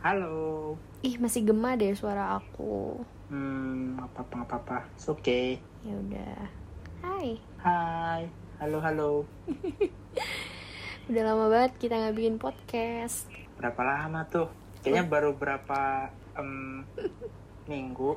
Halo. 0.00 0.80
Ih 1.04 1.20
masih 1.20 1.44
gema 1.44 1.76
deh 1.76 1.92
suara 1.92 2.40
aku. 2.40 3.04
Hmm, 3.28 4.00
apa 4.00 4.24
apa 4.24 4.48
apa 4.48 4.54
apa. 4.56 4.78
It's 4.96 5.04
okay. 5.12 5.60
Ya 5.84 5.92
udah. 5.92 6.40
Hai. 7.04 7.36
Hai. 7.60 8.24
Halo 8.64 8.80
halo. 8.80 9.28
Udah 11.12 11.20
lama 11.20 11.52
banget 11.52 11.76
kita 11.76 12.00
nggak 12.00 12.16
bikin 12.16 12.40
podcast. 12.40 13.28
Berapa 13.60 13.76
lama 13.84 14.24
tuh? 14.24 14.48
Kayaknya 14.80 15.04
baru 15.04 15.36
berapa 15.36 16.08
em, 16.32 16.80
minggu. 17.68 18.16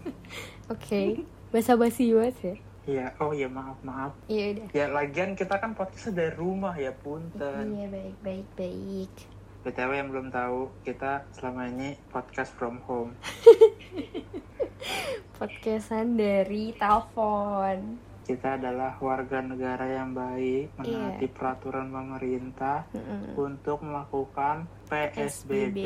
Oke. 0.76 1.24
Basa-basi 1.48 2.12
banget 2.12 2.36
ya. 2.44 2.54
Iya. 2.84 3.06
Oh 3.24 3.32
iya 3.32 3.48
maaf 3.48 3.80
maaf. 3.80 4.12
Iya 4.28 4.52
udah. 4.52 4.68
Ya 4.76 4.84
lagian 4.92 5.32
kita 5.32 5.56
kan 5.64 5.72
podcast 5.72 6.12
dari 6.12 6.36
rumah 6.36 6.76
ya 6.76 6.92
punten. 6.92 7.72
Iya 7.72 7.88
baik 7.88 8.16
baik 8.20 8.48
baik. 8.52 9.35
BTW 9.66 9.98
yang 9.98 10.14
belum 10.14 10.30
tahu 10.30 10.70
kita 10.86 11.26
selama 11.34 11.66
ini 11.66 11.98
podcast 12.14 12.54
from 12.54 12.78
home. 12.86 13.18
Podcastan 15.42 16.14
dari 16.14 16.70
telepon. 16.78 17.98
Kita 18.22 18.54
adalah 18.54 18.94
warga 19.02 19.42
negara 19.42 19.90
yang 19.90 20.14
baik, 20.14 20.70
menaati 20.78 21.26
peraturan 21.26 21.90
pemerintah 21.90 22.86
Mm-mm. 22.94 23.34
untuk 23.34 23.82
melakukan 23.82 24.70
PSBB. 24.86 25.78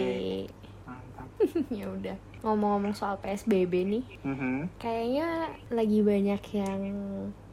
Mantap. 0.84 1.28
ya 1.72 1.88
udah. 1.88 2.16
Ngomong-ngomong 2.44 2.92
soal 2.92 3.16
PSBB 3.16 3.72
nih, 3.88 4.04
Mhm. 4.20 4.76
kayaknya 4.76 5.56
lagi 5.72 6.04
banyak 6.04 6.42
yang 6.52 6.80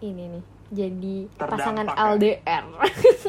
ini 0.04 0.23
nih. 0.35 0.44
Jadi 0.68 1.32
Terdampak 1.40 1.55
pasangan 1.63 1.88
ya? 1.88 1.96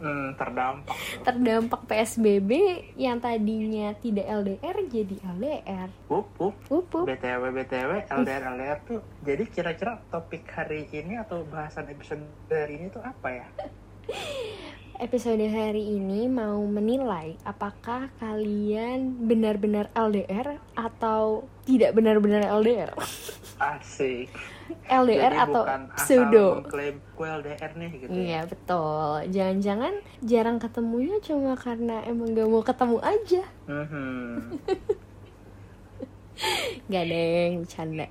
Hmm, 0.00 0.32
terdampak. 0.32 0.96
terdampak 1.20 1.80
PSBB 1.84 2.50
yang 2.96 3.20
tadinya 3.20 3.92
tidak 4.00 4.26
LDR 4.32 4.76
jadi 4.88 5.16
LDR. 5.36 5.88
Wup, 6.08 6.32
wup. 6.40 6.56
Wup, 6.72 6.88
wup. 6.88 7.04
BTW 7.04 7.52
BTW 7.52 7.90
LDR 8.08 8.42
LDR 8.56 8.78
tuh. 8.88 9.04
Jadi 9.20 9.44
kira-kira 9.52 10.00
topik 10.08 10.48
hari 10.56 10.88
ini 10.88 11.20
atau 11.20 11.44
bahasan 11.44 11.92
episode 11.92 12.24
hari 12.48 12.80
ini 12.80 12.88
tuh 12.88 13.04
apa 13.04 13.28
ya? 13.28 13.46
Episode 15.00 15.48
hari 15.48 15.96
ini 15.96 16.28
mau 16.28 16.60
menilai 16.68 17.32
apakah 17.48 18.12
kalian 18.20 19.16
benar-benar 19.24 19.88
LDR 19.96 20.60
atau 20.76 21.48
tidak 21.64 21.96
benar-benar 21.96 22.44
LDR. 22.60 22.92
Asik. 23.56 24.28
LDR 24.82 25.30
Jadi 25.30 25.42
atau 25.42 25.62
bukan 25.62 25.82
asal 25.90 26.00
pseudo. 26.00 26.46
mengklaim 26.58 26.96
gue 27.10 27.26
LDR 27.30 27.70
nih 27.72 27.90
gitu. 27.96 28.08
ya. 28.08 28.16
Iya 28.16 28.40
betul. 28.46 29.04
Jangan-jangan 29.28 29.94
jarang 30.20 30.58
ketemunya 30.58 31.16
cuma 31.20 31.52
karena 31.54 31.96
emang 32.04 32.32
gak 32.32 32.46
mau 32.46 32.62
ketemu 32.62 32.98
aja. 33.00 33.42
Mhm. 33.66 34.60
Gak 36.86 37.04
deng, 37.06 37.52
bercanda. 37.60 38.06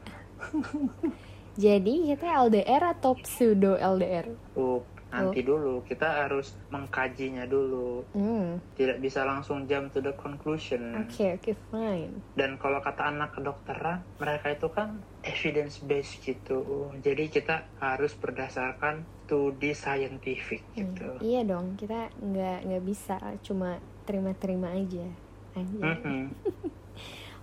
Jadi 1.55 2.07
kita 2.07 2.27
LDR 2.39 2.93
atau 2.93 3.17
pseudo 3.17 3.75
LDR? 3.75 4.31
Up, 4.55 4.85
nanti 5.09 5.41
dulu 5.41 5.81
kita 5.83 6.05
harus 6.23 6.53
mengkajinya 6.69 7.43
dulu. 7.43 8.05
Hmm, 8.13 8.61
Tidak 8.73 9.02
bisa 9.02 9.25
langsung 9.25 9.65
jump 9.65 9.89
to 9.89 9.99
the 9.99 10.13
conclusion. 10.13 10.93
oke 10.95 11.25
oke 11.35 11.52
fine. 11.67 12.13
Dan 12.31 12.55
kalau 12.55 12.80
kata 12.80 13.11
anak 13.11 13.33
kedokteran, 13.33 13.99
mereka 14.15 14.47
itu 14.47 14.67
kan 14.69 15.02
evidence 15.23 15.80
based 15.84 16.23
gitu. 16.23 16.92
Jadi 17.00 17.28
kita 17.31 17.67
harus 17.80 18.16
berdasarkan 18.16 19.03
to 19.28 19.53
the 19.59 19.76
scientific 19.76 20.66
Hmm, 20.73 20.95
gitu. 20.95 21.09
Iya 21.22 21.42
dong, 21.45 21.76
kita 21.78 22.09
nggak 22.17 22.59
nggak 22.66 22.84
bisa 22.86 23.16
cuma 23.45 23.78
terima-terima 24.08 24.73
aja. 24.73 25.08
Aja. 25.53 25.80
Mhm. 25.81 26.33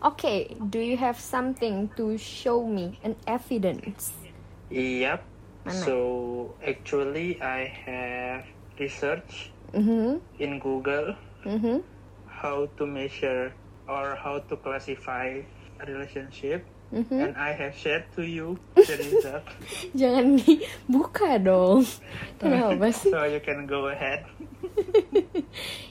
Okay, 0.02 0.60
do 0.60 0.78
you 0.78 0.96
have 1.00 1.16
something 1.18 1.88
to 1.96 2.20
show 2.20 2.62
me 2.68 3.00
an 3.02 3.16
evidence? 3.26 4.12
Yep. 4.68 5.24
Mana? 5.64 5.80
So 5.82 5.94
actually 6.62 7.40
I 7.40 7.64
have 7.86 8.44
research 8.78 9.50
Mhm, 9.72 10.20
in 10.38 10.60
Google 10.60 11.16
mhm. 11.44 11.82
how 12.28 12.68
to 12.76 12.84
measure 12.86 13.56
or 13.88 14.14
how 14.20 14.38
to 14.38 14.54
classify 14.60 15.42
a 15.80 15.84
relationship 15.86 16.68
Mhm. 16.86 17.18
and 17.18 17.34
I 17.34 17.50
have 17.50 17.74
shared 17.74 18.06
to 18.14 18.22
you 18.22 18.54
the 18.72 18.94
result. 18.94 19.42
Jangan 19.98 20.38
dibuka 20.38 21.34
dong. 21.36 21.82
Kenapa 22.38 22.90
sih? 22.90 23.10
so 23.10 23.26
you 23.26 23.42
can 23.42 23.66
go 23.66 23.90
ahead. 23.90 24.22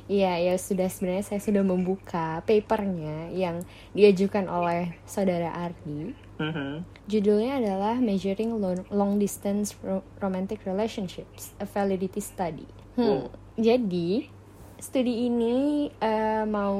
Iya, 0.06 0.38
ya 0.38 0.56
sudah 0.56 0.86
sebenarnya 0.86 1.26
saya 1.26 1.42
sudah 1.42 1.66
membuka 1.66 2.46
papernya 2.46 3.34
yang 3.34 3.66
diajukan 3.92 4.46
oleh 4.46 4.94
saudara 5.04 5.50
Ardi. 5.50 6.14
Mhm. 6.38 6.86
Judulnya 7.06 7.58
adalah 7.58 7.98
Measuring 7.98 8.54
Long, 8.56 8.86
Long 8.90 9.18
Distance 9.18 9.74
Ro- 9.82 10.06
Romantic 10.20 10.62
Relationships, 10.62 11.58
a 11.58 11.66
Validity 11.66 12.22
Study. 12.22 12.70
Hmm, 12.94 13.02
Oh. 13.02 13.24
Jadi, 13.56 14.30
studi 14.78 15.26
ini 15.26 15.88
eh, 15.98 16.44
mau 16.46 16.78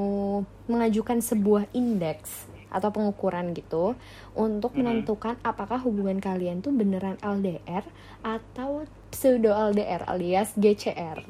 mengajukan 0.64 1.18
sebuah 1.18 1.66
indeks 1.72 2.46
atau 2.68 2.90
pengukuran 2.90 3.50
gitu 3.50 3.94
untuk 4.32 4.72
Mhm. 4.72 4.78
menentukan 4.78 5.34
apakah 5.40 5.78
hubungan 5.78 6.16
kalian 6.16 6.58
tuh 6.58 6.70
beneran 6.70 7.16
LDR 7.18 7.86
atau 8.20 8.82
pseudo 9.08 9.50
LDR 9.50 10.04
alias 10.04 10.52
GCR. 10.54 11.22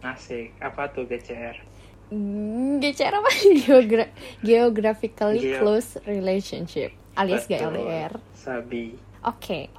Asik. 0.00 0.52
Apa 0.58 0.88
tuh 0.88 1.04
GCR? 1.04 1.56
Hmm, 2.06 2.78
GCR 2.78 3.14
apa? 3.14 3.30
Geogra- 3.60 4.12
Geographically 4.40 5.40
Geo- 5.40 5.58
Close 5.58 5.96
Relationship 6.04 6.92
alias 7.14 7.44
Betul. 7.44 7.72
GLDR. 7.72 8.12
Sabi. 8.34 8.92
Oke. 9.22 9.72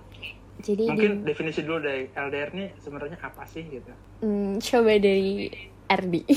Jadi 0.58 0.88
Mungkin 0.88 1.22
di, 1.22 1.30
definisi 1.30 1.62
dulu 1.62 1.78
dari 1.80 2.10
LDR 2.10 2.50
nih 2.50 2.70
sebenarnya 2.80 3.20
apa 3.20 3.46
sih 3.46 3.62
gitu? 3.64 3.92
hmm, 4.20 4.58
coba 4.58 4.94
dari 4.96 5.52
Ardi. 5.86 6.24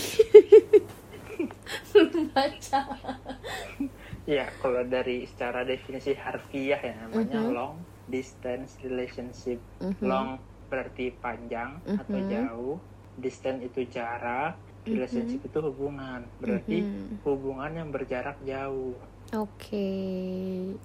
Baca. 2.29 2.81
Ya, 4.29 4.45
kalau 4.61 4.85
dari 4.85 5.25
secara 5.25 5.65
definisi 5.65 6.13
harfiah 6.13 6.77
ya 6.77 6.93
namanya 7.01 7.41
Mhm. 7.41 7.53
long 7.57 7.75
distance 8.13 8.77
relationship. 8.85 9.57
Mhm. 9.81 10.05
Long 10.05 10.37
berarti 10.69 11.17
panjang 11.17 11.81
atau 11.89 12.19
Mhm. 12.21 12.29
jauh. 12.29 12.77
Distance 13.17 13.65
itu 13.65 13.89
jarak. 13.89 14.61
Relationship 14.85 15.41
itu 15.45 15.59
hubungan. 15.65 16.29
Berarti 16.41 16.85
Mhm. 16.85 17.25
hubungan 17.25 17.73
yang 17.73 17.89
berjarak 17.89 18.37
jauh. 18.45 18.93
Oke, 19.33 19.89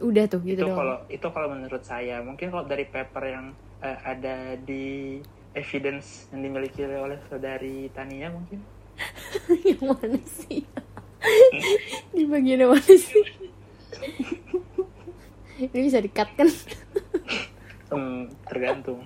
udah 0.04 0.24
tuh 0.28 0.44
gitu 0.44 0.60
itu 0.60 0.64
dong. 0.68 0.76
kalau 0.76 0.98
itu 1.08 1.28
kalau 1.28 1.48
menurut 1.52 1.84
saya. 1.84 2.20
Mungkin 2.20 2.48
kalau 2.48 2.64
dari 2.64 2.88
paper 2.88 3.24
yang 3.28 3.48
eh, 3.84 4.00
ada 4.08 4.56
di 4.56 5.20
evidence 5.52 6.32
yang 6.32 6.48
dimiliki 6.48 6.88
oleh 6.88 7.20
saudari 7.28 7.92
Tania 7.92 8.32
mungkin. 8.32 8.64
yang 9.68 9.84
mana 9.84 10.20
sih? 10.24 10.64
Di 12.16 12.24
bagian 12.26 12.68
mana 12.68 12.82
sih? 12.84 13.24
Ini 15.60 15.80
bisa 15.80 16.02
dikat 16.02 16.30
kan? 16.36 16.50
Hmm, 17.94 18.26
tergantung. 18.50 19.06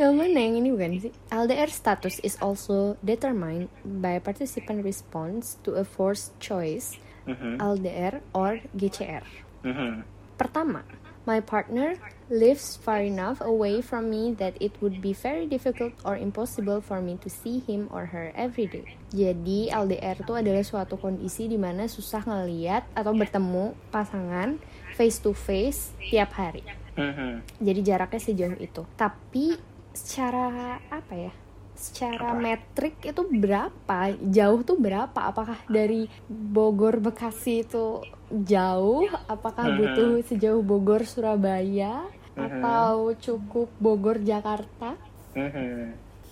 Yang 0.00 0.12
mana 0.16 0.38
yang 0.40 0.54
ini 0.56 0.68
bukan 0.72 0.96
sih? 0.98 1.12
LDR 1.28 1.68
status 1.68 2.16
is 2.20 2.40
also 2.40 2.96
determined 3.00 3.68
by 3.84 4.16
participant 4.16 4.80
response 4.80 5.60
to 5.60 5.76
a 5.76 5.84
forced 5.84 6.32
choice 6.40 6.96
Mhm, 7.26 7.58
LDR 7.58 8.22
or 8.32 8.62
GCR. 8.72 9.26
mhm. 9.62 10.06
Pertama, 10.38 10.86
my 11.26 11.42
partner 11.42 11.98
lives 12.30 12.78
far 12.78 13.02
enough 13.02 13.42
away 13.42 13.82
from 13.82 14.08
me 14.10 14.34
that 14.38 14.54
it 14.62 14.74
would 14.80 15.02
be 15.02 15.12
very 15.12 15.46
difficult 15.46 15.92
or 16.06 16.16
impossible 16.16 16.80
for 16.80 17.02
me 17.02 17.18
to 17.20 17.28
see 17.28 17.62
him 17.66 17.90
or 17.90 18.10
her 18.10 18.30
every 18.34 18.66
day. 18.70 18.86
Jadi 19.10 19.70
LDR 19.70 20.22
itu 20.22 20.32
adalah 20.34 20.62
suatu 20.62 20.98
kondisi 20.98 21.50
di 21.50 21.58
mana 21.58 21.86
susah 21.86 22.22
ngeliat 22.26 22.86
atau 22.94 23.12
bertemu 23.14 23.74
pasangan 23.90 24.58
face 24.94 25.18
to 25.22 25.34
face 25.34 25.92
tiap 26.10 26.34
hari. 26.34 26.62
Mhm. 26.96 27.60
Jadi 27.60 27.80
jaraknya 27.84 28.20
sejauh 28.22 28.58
itu. 28.58 28.82
Tapi 28.96 29.54
secara 29.92 30.80
apa 30.88 31.14
ya? 31.14 31.32
Secara 31.76 32.32
metrik 32.32 33.04
itu 33.04 33.20
berapa? 33.20 34.16
Jauh 34.16 34.64
tuh 34.64 34.80
berapa? 34.80 35.28
Apakah 35.28 35.60
dari 35.68 36.08
Bogor 36.24 37.04
Bekasi 37.04 37.68
itu 37.68 38.00
jauh? 38.30 39.06
Apakah 39.30 39.76
butuh 39.76 40.22
sejauh 40.26 40.62
Bogor 40.62 41.06
Surabaya? 41.06 42.06
Atau 42.36 43.16
cukup 43.16 43.72
Bogor 43.80 44.20
Jakarta? 44.20 44.98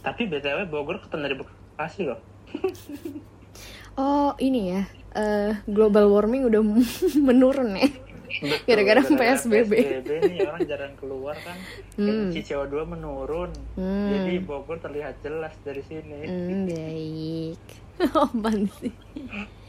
Tapi 0.05 0.23
btw 0.29 0.69
Bogor 0.69 1.01
ketemu 1.01 1.21
dari 1.25 1.37
Bekasi 1.41 2.01
loh. 2.05 2.21
Oh 3.95 4.35
ini 4.43 4.75
ya, 4.75 4.83
eh, 5.15 5.55
global 5.71 6.11
warming 6.11 6.51
udah 6.51 6.63
menurun 7.31 7.79
ya. 7.79 7.87
Gara-gara 8.67 9.07
PSBB. 9.07 9.71
PSBB 9.71 10.11
nih 10.35 10.39
orang 10.51 10.67
jarang 10.67 10.95
keluar 10.99 11.39
kan. 11.39 11.55
Hmm. 11.95 12.35
Emisi 12.35 12.43
CO2 12.43 12.75
menurun. 12.91 13.55
Hmm. 13.79 14.11
Jadi 14.11 14.43
Bogor 14.43 14.83
terlihat 14.83 15.23
jelas 15.23 15.55
dari 15.63 15.87
sini. 15.87 16.27
Hmm, 16.27 16.67
baik. 16.67 17.63
Apaan 18.27 18.67
sih? 18.83 18.91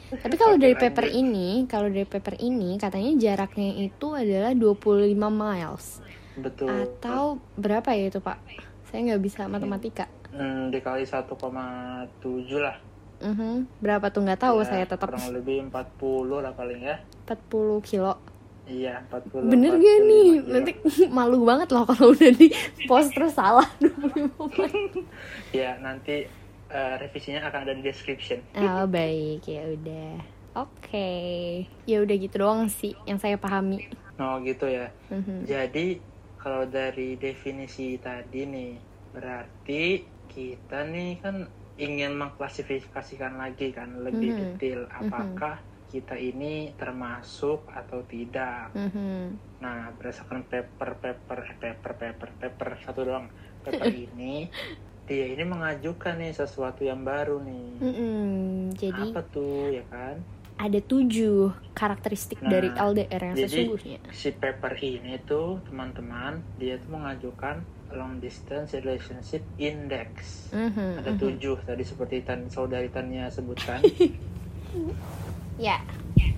Tapi 0.06 0.36
kalau 0.38 0.56
dari 0.62 0.75
paper 0.78 1.10
ini, 1.10 1.66
kalau 1.66 1.90
dari 1.90 2.06
paper 2.06 2.38
ini 2.38 2.78
katanya 2.78 3.12
jaraknya 3.18 3.90
itu 3.90 4.07
adalah 4.13 4.54
25 4.54 5.18
miles. 5.18 5.86
Betul. 6.38 6.69
Atau 6.69 7.42
berapa 7.57 7.90
ya 7.96 8.13
itu, 8.13 8.19
Pak? 8.22 8.38
Saya 8.92 9.00
nggak 9.12 9.22
bisa 9.24 9.50
matematika. 9.50 10.06
Hmm, 10.30 10.69
dikali 10.69 11.07
1,7 11.07 12.60
lah. 12.60 12.78
Mhm. 13.24 13.80
Berapa 13.80 14.12
tuh 14.12 14.28
nggak 14.28 14.42
tahu 14.44 14.57
Ya, 14.62 14.68
saya 14.68 14.86
tetap 14.86 15.07
kurang 15.07 15.31
lebih 15.31 15.72
40 15.72 16.44
lah 16.44 16.51
paling 16.51 16.80
ya. 16.84 17.00
40 17.25 17.80
kilo. 17.81 18.13
Iya, 18.66 19.06
40. 19.08 19.46
Bener 19.46 19.78
45 19.78 19.86
gak 19.86 20.00
nih? 20.04 20.28
kilo. 20.28 20.51
Nanti 20.51 20.72
malu 21.18 21.38
banget 21.46 21.68
loh 21.72 21.86
kalau 21.86 22.12
udah 22.12 22.31
di 22.34 22.48
post 22.90 23.13
terus 23.16 23.34
salah 23.34 23.66
25 23.80 24.36
miles. 24.54 25.06
Ya, 25.56 25.80
nanti 25.80 26.28
eh, 26.70 26.94
revisinya 26.98 27.46
akan 27.48 27.60
ada 27.66 27.74
di 27.78 27.84
description. 27.86 28.40
Oh 28.58 28.86
baik 28.88 29.46
ya 29.46 29.64
udah. 29.70 30.14
Oke. 30.56 31.12
Ya 31.84 32.00
udah 32.00 32.16
gitu 32.16 32.36
doang 32.40 32.72
sih 32.72 32.96
yang 33.04 33.20
saya 33.20 33.36
pahami. 33.36 33.84
Oh, 34.16 34.40
gitu 34.40 34.72
ya. 34.72 34.88
Mhm. 35.12 35.44
Jadi 35.44 36.00
kalau 36.40 36.64
dari 36.64 37.20
definisi 37.20 38.00
tadi 38.00 38.48
nih, 38.48 38.74
berarti 39.12 40.00
kita 40.32 40.88
nih 40.88 41.20
kan 41.20 41.44
ingin 41.76 42.16
mengklasifikasikan 42.16 43.36
lagi 43.36 43.76
kan 43.76 44.00
lebih 44.00 44.32
Mhm. 44.32 44.40
detail 44.56 44.82
apakah 44.88 45.60
kita 45.92 46.16
ini 46.16 46.72
termasuk 46.80 47.68
atau 47.68 48.00
tidak. 48.08 48.72
Mhm. 48.72 49.36
Nah, 49.60 49.92
berdasarkan 50.00 50.48
paper 50.48 50.90
paper 51.04 51.40
eh, 51.52 51.56
paper 51.60 51.92
paper 52.00 52.30
paper 52.40 52.70
satu 52.80 53.04
doang 53.04 53.28
paper 53.60 53.92
ini 54.08 54.48
dia 55.06 55.25
ini 55.28 55.44
mengajukan 55.44 56.18
nih 56.18 56.34
sesuatu 56.34 56.81
yang 56.81 57.02
baru 57.02 57.38
nih. 57.40 57.68
Mm-mm. 57.80 58.74
Jadi 58.74 59.06
Apa 59.10 59.22
tuh 59.25 59.69
ya 59.72 59.86
kan? 59.88 60.18
ada 60.56 60.80
tujuh 60.80 61.52
karakteristik 61.72 62.40
Nah, 62.40 62.48
dari 62.50 62.72
LDR 62.72 63.22
yang 63.25 63.36
jadi- 63.38 63.48
sesungguhnya. 63.68 64.00
Si 64.10 64.31
paper 64.31 64.74
ini 64.80 65.19
tuh 65.22 65.60
teman-teman 65.63 66.40
dia 66.56 66.80
tuh 66.80 66.90
mengajukan 66.92 67.60
long 67.92 68.18
distance 68.18 68.72
relationship 68.74 69.44
index. 69.57 70.48
Mhm, 70.50 71.04
Ada 71.04 71.12
mhm. 71.12 71.19
tujuh 71.19 71.56
tadi 71.62 71.84
seperti 71.84 72.24
tan 72.24 72.48
saudari 72.48 72.88
Tania 72.88 73.28
sebutkan. 73.28 73.84
Ya. 75.56 75.80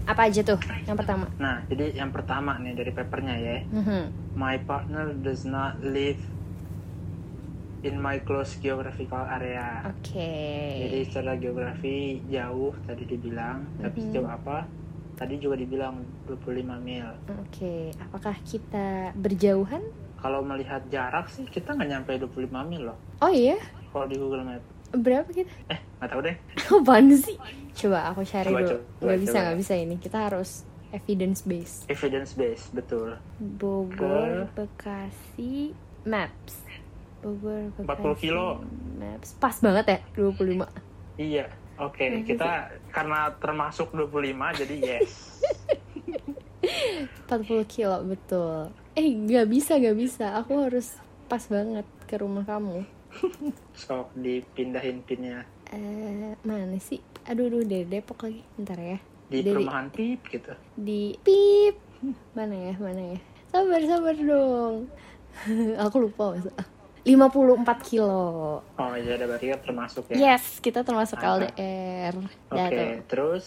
Apa 0.05 0.29
aja 0.29 0.39
tuh? 0.41 0.61
Yang 0.85 0.97
pertama. 0.97 1.25
nah, 1.35 1.65
jadi 1.65 1.91
yang 1.95 2.09
pertama 2.09 2.55
nih 2.57 2.73
dari 2.73 2.91
papernya 2.91 3.35
ya, 3.35 3.57
Mhm. 3.67 4.01
my 4.33 4.55
partner 4.59 5.11
does 5.11 5.43
not 5.43 5.81
live 5.81 6.21
in 7.79 7.95
my 7.95 8.18
close 8.19 8.57
geographical 8.57 9.21
area. 9.21 9.85
Oke. 9.85 10.33
Jadi 10.79 10.97
secara 11.03 11.35
geografi 11.35 11.97
jauh 12.25 12.74
tadi 12.83 13.03
dibilang, 13.06 13.62
tapi 13.77 13.97
Mhm. 14.00 14.06
sejauh 14.07 14.29
apa? 14.29 14.57
Tadi 15.13 15.35
juga 15.38 15.56
dibilang 15.56 15.97
25 16.25 16.77
mil. 16.77 17.06
Oke. 17.41 17.89
Apakah 18.00 18.38
kita 18.41 19.13
berjauhan? 19.13 19.81
Kalau 20.18 20.41
melihat 20.41 20.81
jarak 20.88 21.27
sih 21.27 21.45
kita 21.45 21.74
nggak 21.74 21.89
nyampe 21.91 22.12
25 22.15 22.62
mil 22.63 22.85
loh. 22.85 22.97
Oh 23.19 23.29
iya. 23.29 23.57
Kalau 23.88 24.06
di 24.06 24.15
Google 24.15 24.41
Map. 24.44 24.62
Berapa 24.89 25.27
kita? 25.27 25.50
Eh, 25.68 25.80
nggak 25.97 26.09
tahu 26.09 26.21
deh. 26.23 26.35
Apaan 26.73 27.09
sih? 27.13 27.38
Coba 27.75 28.09
aku 28.09 28.21
cari 28.23 28.50
Coba, 28.50 28.62
dulu. 28.63 28.77
coba, 28.95 29.06
Gak 29.07 29.19
bisa, 29.21 29.38
nggak 29.39 29.57
bisa 29.57 29.73
ini. 29.75 29.95
Kita 29.97 30.18
harus 30.23 30.50
evidence 30.89 31.41
based. 31.41 31.85
Evidence 31.88 32.33
based, 32.33 32.73
betul. 32.73 33.13
Bogor, 33.38 34.50
Bekasi, 34.53 35.73
Maps. 36.03 36.65
Bogor, 37.19 37.73
Bekasi, 37.75 38.01
40 38.03 38.15
kilo. 38.19 38.45
Maps. 38.95 39.29
Pas 39.35 39.55
banget 39.57 39.85
ya, 39.87 39.99
25. 40.13 40.67
Iya. 41.17 41.45
Oke, 41.77 42.09
Nah, 42.09 42.21
kita 42.21 42.49
karena 42.89 43.29
termasuk 43.37 43.93
25 43.93 44.33
jadi 44.55 44.75
yes. 44.75 45.37
40 47.29 47.37
kilo, 47.67 48.01
betul. 48.03 48.73
Eh, 48.93 49.13
nggak 49.13 49.45
bisa, 49.45 49.77
nggak 49.77 49.93
bisa. 49.95 50.25
Aku 50.35 50.57
harus 50.59 50.97
pas 51.27 51.43
banget 51.43 51.85
ke 52.05 52.17
rumah 52.17 52.41
kamu. 52.43 52.81
Sok 53.77 54.13
dipindahin 54.15 55.01
pinnya 55.01 55.45
Eh, 55.67 56.33
mana 56.41 56.79
sih? 56.79 56.97
Aduh, 57.25 57.45
aduh, 57.45 57.61
dari 57.61 57.83
Depok 57.83 58.23
lagi. 58.23 58.41
Ntar 58.57 58.79
ya. 58.79 58.97
di 59.27 59.43
Dari- 59.43 59.59
perumahan 59.59 59.91
pip 59.91 60.23
gitu. 60.25 60.53
Di 60.73 61.13
pip. 61.19 61.75
Mana 62.31 62.55
ya, 62.55 62.73
mana 62.79 63.03
ya? 63.13 63.19
Sabar, 63.49 63.81
sabar 63.83 64.15
dong. 64.15 64.87
Aku 65.83 65.95
lupa 65.99 66.31
masa. 66.31 66.51
54 67.07 67.63
kilo. 67.81 68.19
Oh 68.62 68.94
iya, 68.94 69.15
ada 69.15 69.25
berarti 69.25 69.48
kan 69.50 69.59
termasuk 69.63 70.04
ya. 70.09 70.36
Yes, 70.36 70.59
kita 70.59 70.83
termasuk 70.83 71.15
Ah. 71.18 71.39
LDR. 71.39 72.15
Oke, 72.50 72.68
tuh. 72.68 72.92
terus 73.07 73.44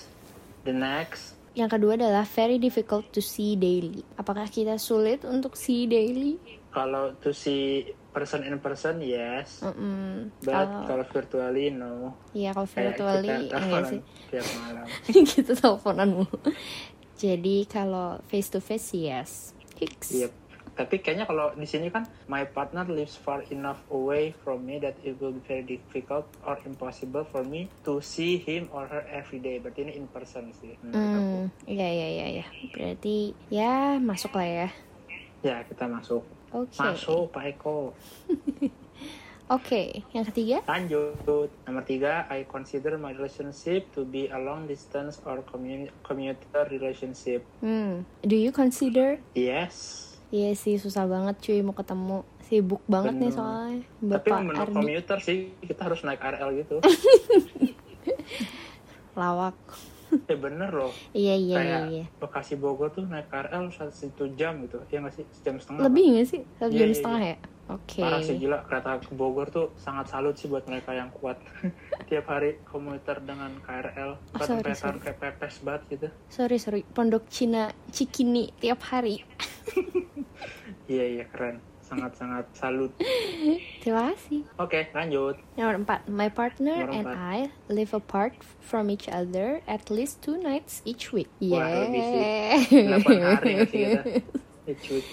the 0.62 0.72
next 0.72 1.36
Yang 1.50 1.70
kedua 1.76 1.92
adalah 1.94 2.22
very 2.24 2.56
difficult 2.56 3.10
to 3.10 3.18
see 3.18 3.52
daily. 3.54 4.06
Apakah 4.14 4.46
kita 4.46 4.78
sulit 4.78 5.22
untuk 5.22 5.54
see 5.54 5.84
daily? 5.84 6.40
kalau 6.70 7.10
to 7.18 7.34
see 7.34 7.82
person 8.10 8.46
in 8.46 8.54
person 8.58 9.02
yes, 9.02 9.58
Mm-mm. 9.58 10.30
but 10.38 10.54
Kalau 10.86 11.02
kalau 11.02 11.04
virtually 11.04 11.66
no. 11.68 12.14
Iya 12.30 12.54
kalau 12.54 12.64
Kayak 12.64 12.78
virtually 12.94 13.26
kita 13.26 13.34
iya 13.34 13.50
teleponan 13.50 13.90
sih. 13.90 14.00
tiap 14.30 14.46
malam. 14.56 14.86
kita 15.34 15.52
teleponan 15.52 16.08
mulu. 16.14 16.38
Jadi 17.16 17.56
kalau 17.66 18.22
face 18.24 18.48
to 18.48 18.62
face 18.62 18.94
yes. 18.94 19.50
Hicks. 19.76 20.14
Yep. 20.14 20.30
Tapi 20.74 21.02
kayaknya 21.02 21.26
kalau 21.28 21.52
di 21.52 21.66
sini 21.68 21.92
kan 21.92 22.06
my 22.30 22.46
partner 22.48 22.86
lives 22.88 23.18
far 23.18 23.44
enough 23.52 23.82
away 23.92 24.32
from 24.44 24.64
me 24.64 24.80
that 24.80 24.96
it 25.04 25.18
will 25.18 25.34
be 25.34 25.42
very 25.44 25.64
difficult 25.66 26.24
or 26.46 26.56
impossible 26.64 27.26
for 27.28 27.44
me 27.44 27.68
to 27.84 28.00
see 28.00 28.40
him 28.40 28.70
or 28.72 28.86
her 28.88 29.04
every 29.10 29.42
day. 29.42 29.60
Berarti 29.60 29.84
ini 29.84 29.92
in 29.98 30.06
person 30.08 30.54
sih. 30.56 30.78
Hmm, 30.80 31.50
iya 31.68 31.88
iya 31.90 32.08
iya 32.08 32.26
iya. 32.40 32.46
Berarti 32.72 33.36
ya 33.52 33.98
masuk 34.00 34.32
lah 34.38 34.48
ya. 34.48 34.68
Ya 35.40 35.56
kita 35.64 35.84
masuk. 35.88 36.24
Oke. 36.50 36.78
Masuk 36.78 37.30
Pak 37.30 37.44
Eko. 37.56 37.92
Oke, 39.50 40.06
yang 40.14 40.22
ketiga? 40.30 40.62
Lanjut. 40.70 41.50
Nomor 41.66 41.82
tiga, 41.82 42.22
I 42.30 42.46
consider 42.46 42.94
my 42.94 43.10
relationship 43.10 43.90
to 43.98 44.06
be 44.06 44.30
a 44.30 44.38
long 44.38 44.70
distance 44.70 45.18
or 45.26 45.42
commu- 45.42 45.90
commuter 46.06 46.70
relationship. 46.70 47.42
Hmm, 47.58 48.06
do 48.22 48.38
you 48.38 48.54
consider? 48.54 49.18
Yes. 49.34 50.06
Iya 50.30 50.54
sih 50.54 50.78
susah 50.78 51.10
banget 51.10 51.42
cuy 51.42 51.60
mau 51.62 51.74
ketemu. 51.74 52.22
Sibuk 52.46 52.82
banget 52.86 53.14
nih 53.18 53.30
Bener. 53.30 53.38
soalnya. 53.38 53.78
Tapi 53.82 54.28
Bapak 54.30 54.40
menurut 54.42 54.66
Ardi 54.70 54.74
commuter 54.78 55.18
sih 55.22 55.38
kita 55.62 55.80
harus 55.86 56.00
naik 56.06 56.22
RL 56.22 56.50
gitu. 56.62 56.76
lawak. 59.20 59.58
Ya 60.26 60.36
bener 60.36 60.70
loh. 60.70 60.92
Iya 61.12 61.34
iya 61.34 61.36
iya. 61.36 61.56
Kayak 61.56 61.82
iya. 61.88 62.04
Bekasi 62.16 62.54
Bogor 62.54 62.90
tuh 62.90 63.04
naik 63.04 63.28
KRL 63.28 63.70
satu 63.70 64.24
jam 64.34 64.60
gitu. 64.64 64.82
Ya 64.88 65.00
nggak 65.00 65.14
sih? 65.14 65.24
Sejam 65.32 65.56
setengah. 65.56 65.86
Lebih 65.86 66.04
nggak 66.12 66.26
sih? 66.26 66.40
Satu 66.56 66.70
Iya, 66.70 66.78
jam 66.78 66.88
iya, 66.88 66.96
setengah 66.96 67.22
iya. 67.22 67.30
ya? 67.30 67.38
Oke. 67.70 68.02
Parah 68.02 68.18
sih 68.20 68.34
gila 68.34 68.58
kereta 68.66 68.98
ke 68.98 69.14
Bogor 69.14 69.46
tuh 69.46 69.66
sangat 69.78 70.10
salut 70.10 70.34
sih 70.34 70.50
buat 70.50 70.66
mereka 70.66 70.90
yang 70.90 71.06
kuat. 71.14 71.38
Tiap 72.10 72.26
hari 72.26 72.58
komuter 72.66 73.22
dengan 73.22 73.54
KRL, 73.62 74.10
Oh, 74.34 74.38
kan 74.38 74.46
sorry, 74.48 74.62
petan 74.66 74.74
sorry. 74.74 74.98
kayak 75.00 75.18
pepes 75.22 75.54
banget 75.62 75.82
gitu. 75.88 76.08
Sorry 76.26 76.58
sorry. 76.58 76.82
Pondok 76.82 77.30
Cina 77.30 77.70
Cikini 77.88 78.50
tiap 78.56 78.82
hari. 78.84 79.22
Iya 80.90 81.06
iya 81.06 81.24
keren, 81.30 81.62
sangat 81.90 82.12
sangat 82.14 82.44
salut. 82.54 82.94
Terima 83.82 84.14
kasih. 84.14 84.46
Oke 84.56 84.86
lanjut. 84.94 85.34
Nomor 85.58 85.74
empat, 85.82 86.06
my 86.06 86.30
partner 86.30 86.86
Nomor 86.86 86.94
and 86.94 87.06
empat. 87.10 87.16
I 87.18 87.38
live 87.66 87.90
apart 87.90 88.38
from 88.62 88.86
each 88.88 89.10
other 89.10 89.58
at 89.66 89.90
least 89.90 90.22
two 90.22 90.38
nights 90.38 90.86
each 90.86 91.10
week. 91.10 91.26
Wah, 91.42 91.66
lebih 91.90 91.98
sih. 92.00 92.22
Yeay. 92.22 93.02
8 93.02 93.26
hari 93.26 93.52
sih 93.66 93.80
kita? 93.90 94.00
Each 94.70 94.86
week. 94.86 95.08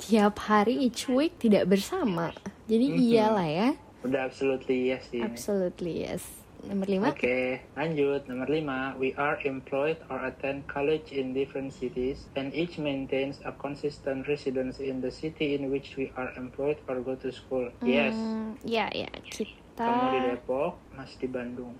Tiap 0.00 0.40
hari 0.48 0.80
each 0.80 1.04
week 1.04 1.36
tidak 1.36 1.68
bersama. 1.68 2.32
Jadi 2.64 2.86
Mhm. 2.88 2.96
iyalah 2.96 3.44
ya. 3.44 3.68
Udah 4.00 4.24
absolutely 4.24 4.88
yes 4.88 5.04
sih. 5.12 5.20
Absolutely 5.20 6.00
yes. 6.00 6.43
Nomor 6.64 6.86
lima. 6.88 7.06
Oke, 7.12 7.60
lanjut. 7.76 8.24
Nomor 8.24 8.48
5. 8.48 8.96
We 8.96 9.12
are 9.14 9.36
employed 9.44 10.00
or 10.08 10.16
attend 10.24 10.64
college 10.64 11.12
in 11.12 11.36
different 11.36 11.76
cities 11.76 12.24
and 12.34 12.48
each 12.56 12.80
maintains 12.80 13.40
a 13.44 13.52
consistent 13.52 14.24
residence 14.24 14.80
in 14.80 15.04
the 15.04 15.12
city 15.12 15.54
in 15.54 15.68
which 15.68 15.96
we 16.00 16.08
are 16.16 16.32
employed 16.40 16.80
or 16.88 17.04
go 17.04 17.14
to 17.20 17.28
school. 17.28 17.68
Yes. 17.84 18.16
Hmm, 18.16 18.56
ya 18.64 18.88
ya 18.90 19.12
kita. 19.28 19.84
Kamu 19.84 20.04
di 20.08 20.20
Depok, 20.32 20.72
Mas 20.96 21.12
di 21.20 21.28
Bandung. 21.28 21.74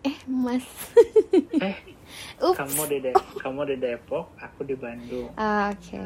Eh 0.00 0.16
mas. 0.24 0.64
Eh, 1.62 1.76
Ups. 2.42 2.58
kamu 2.58 2.82
di 2.90 2.98
De- 3.04 3.14
kamu 3.38 3.70
di 3.70 3.76
Depok, 3.78 4.34
aku 4.34 4.66
di 4.66 4.74
Bandung. 4.74 5.30
Oke. 5.36 6.02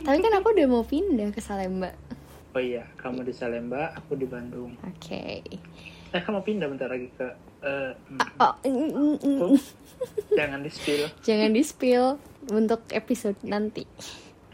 Tapi 0.00 0.18
kan 0.22 0.32
aku 0.32 0.48
udah 0.54 0.64
mau 0.64 0.80
pindah 0.80 1.28
ke 1.28 1.44
Salemba. 1.44 1.92
Oh 2.56 2.62
iya, 2.62 2.88
kamu 2.96 3.26
di 3.26 3.34
Salemba, 3.36 3.92
aku 3.92 4.16
di 4.16 4.24
Bandung. 4.24 4.72
Oke. 4.80 5.44
Eh, 6.12 6.20
kamu 6.20 6.44
pindah 6.44 6.68
bentar 6.68 6.88
lagi 6.88 7.08
ke 7.10 7.24
eh, 7.62 7.90
hmm, 7.96 8.20
Oh, 8.36 8.52
mm, 8.62 8.90
mm, 8.92 9.16
mm. 9.22 9.54
Jangan 10.30 10.60
di 10.60 10.70
spill. 10.70 11.04
jangan 11.22 11.50
di 11.50 11.62
spill 11.62 12.06
untuk 12.50 12.84
episode 12.90 13.38
nanti. 13.42 13.86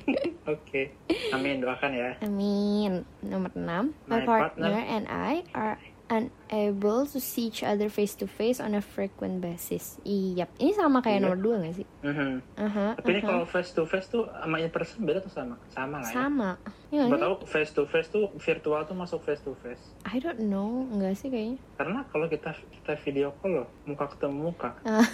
Oke. 0.46 0.94
Amin, 1.30 1.58
doakan 1.58 1.92
ya. 1.92 2.10
Amin. 2.20 3.02
Nomor 3.20 3.50
6. 3.52 3.58
My, 3.58 3.82
My 4.06 4.20
partner, 4.22 4.70
partner. 4.70 4.72
and 4.78 5.04
I 5.06 5.32
are 5.52 5.76
unable 6.08 7.04
to 7.04 7.20
see 7.20 7.46
each 7.46 7.60
other 7.60 7.86
face 7.86 8.16
to 8.16 8.24
face 8.24 8.58
on 8.58 8.72
a 8.72 8.80
frequent 8.80 9.38
basis. 9.38 10.00
Iya, 10.02 10.48
ini 10.56 10.72
sama 10.72 10.98
kayak 10.98 11.20
Iya. 11.20 11.24
nomor 11.24 11.38
dua 11.38 11.54
gak 11.60 11.74
sih? 11.76 11.86
Mhm. 12.00 12.30
Aha, 12.56 12.86
Tapi 12.96 13.08
ini 13.12 13.20
aha. 13.20 13.28
kalau 13.28 13.44
face 13.44 13.70
to 13.72 13.84
face 13.84 14.08
tuh 14.08 14.24
sama 14.26 14.56
in 14.56 14.68
person 14.68 15.04
beda 15.04 15.20
tuh 15.20 15.30
sama? 15.30 15.54
Sama 15.68 16.00
lah 16.00 16.08
ya. 16.08 16.14
sama. 16.14 16.50
Ya, 16.88 17.04
nggak 17.04 17.20
tahu 17.20 17.34
face 17.44 17.70
to 17.70 17.82
face 17.84 18.08
tuh 18.08 18.32
virtual 18.34 18.80
tuh 18.82 18.96
masuk 18.96 19.20
face 19.20 19.44
to 19.44 19.52
face. 19.60 19.84
I 20.04 20.16
don't 20.16 20.40
know, 20.40 20.88
enggak 20.88 21.14
sih 21.14 21.28
kayaknya. 21.28 21.60
Karena 21.76 22.00
kalau 22.08 22.26
kita 22.26 22.50
kita 22.72 22.92
video 23.04 23.28
call 23.38 23.62
loh, 23.62 23.68
muka 23.84 24.08
ketemu 24.08 24.48
muka. 24.48 24.72
Ah, 24.82 25.04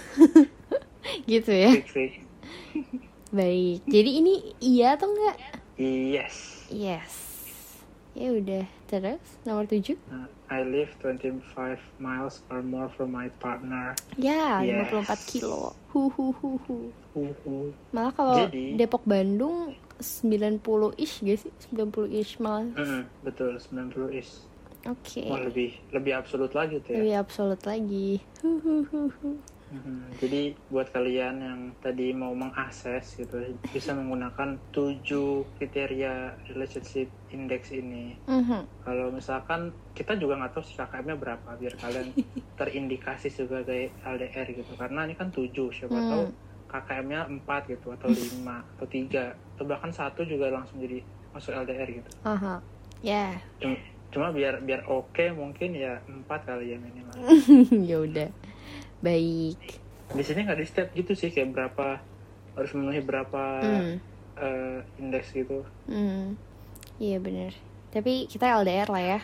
gitu 1.31 1.51
ya. 1.51 1.75
Baik. 3.29 3.83
Jadi 3.83 4.09
ini 4.15 4.33
iya 4.57 4.95
atau 4.95 5.11
enggak? 5.11 5.35
Yes. 5.75 6.63
Yes. 6.71 7.13
Ya 8.15 8.31
udah. 8.31 8.63
Terus 8.87 9.19
nomor 9.43 9.67
tujuh? 9.67 9.99
Uh, 10.07 10.31
I 10.45 10.61
live 10.61 10.93
25 11.01 11.41
miles 11.97 12.45
or 12.53 12.61
more 12.61 12.85
from 12.93 13.09
my 13.11 13.33
partner. 13.41 13.97
Ya, 14.13 14.61
Yes. 14.61 14.93
54 14.93 15.17
kilo. 15.25 15.73
Hu 15.89 16.09
hu 16.13 16.29
hu 16.37 16.49
hu. 16.67 16.75
Malah 17.89 18.13
kalau 18.13 18.35
Jadi- 18.45 18.77
Depok 18.77 19.01
Bandung 19.03 19.73
90 19.97 20.93
ish 20.99 21.23
gak 21.23 21.39
sih? 21.41 21.51
90 21.73 22.11
ish 22.11 22.37
malah. 22.37 22.67
Mm, 22.77 23.09
betul 23.23 23.57
90 23.57 24.11
is. 24.13 24.45
Oke. 24.85 25.25
Wah 25.25 25.41
lebih 25.41 25.73
lebih 25.89 26.13
absolut 26.13 26.53
lagi 26.53 26.77
tuh 26.85 26.93
ya. 26.93 26.97
Lebih 27.01 27.15
absolut 27.17 27.61
lagi. 27.65 28.21
Hu 28.45 28.61
hu 28.61 28.75
hu 28.85 29.01
hu. 29.09 29.29
Mhm. 29.65 30.21
Jadi 30.21 30.41
buat 30.69 30.87
kalian 30.89 31.35
yang 31.41 31.59
tadi 31.81 32.13
mau 32.13 32.31
mengakses 32.31 33.17
gitu 33.17 33.41
bisa 33.65 33.91
menggunakan 33.91 34.61
tujuh 34.69 35.49
kriteria 35.57 36.13
relationship 36.47 37.09
index 37.29 37.73
ini. 37.73 38.13
Mhm. 38.25 38.85
Kalau 38.85 39.09
misalkan 39.09 39.73
kita 39.91 40.13
juga 40.15 40.37
nggak 40.37 40.53
tahu 40.53 40.63
sih 40.63 40.77
KKM-nya 40.77 41.17
berapa 41.17 41.49
biar 41.57 41.73
kalian 41.75 42.13
terindikasi 42.59 43.27
sebagai 43.27 43.89
LDR 43.99 44.47
gitu. 44.47 44.73
Karena 44.77 45.03
ini 45.03 45.13
kan 45.13 45.33
tujuh 45.33 45.73
siapa 45.73 45.97
Hmm. 45.97 46.09
tahu 46.09 46.23
KKM-nya 46.65 47.21
empat 47.27 47.67
gitu 47.67 47.89
atau 47.91 48.07
lima 48.15 48.61
atau 48.77 48.85
tiga 48.85 49.33
atau 49.55 49.65
bahkan 49.65 49.89
satu 49.89 50.21
juga 50.23 50.53
langsung 50.53 50.77
jadi 50.79 51.01
masuk 51.33 51.51
LDR 51.51 51.89
gitu. 51.89 52.11
Aha. 52.23 52.61
Ya. 53.03 53.37
Cuma, 53.59 53.75
cuma 54.07 54.27
biar 54.31 54.63
biar 54.63 54.87
oke 54.87 55.35
mungkin 55.35 55.75
ya 55.75 55.99
empat 56.05 56.47
kali 56.47 56.71
ya 56.71 56.77
minimal. 56.79 57.17
ya 57.89 57.97
udah. 57.99 58.29
Baik. 59.05 59.61
di 60.07 60.21
sini 60.21 60.41
nggak 60.41 60.57
di 60.57 60.65
step 60.65 60.87
gitu 60.91 61.13
sih 61.13 61.29
kayak 61.29 61.49
berapa 61.49 61.97
harus 62.53 62.71
memenuhi 62.71 63.01
berapa 63.01 63.41
Hmm. 63.59 63.95
eh, 64.35 64.79
indeks 64.97 65.29
gitu 65.31 65.61
Hmm. 65.85 66.33
Iya 66.95 67.17
bener. 67.17 67.51
Tapi 67.89 68.25
kita 68.25 68.49
LDR 68.55 68.87
lah 68.87 69.03
ya. 69.07 69.19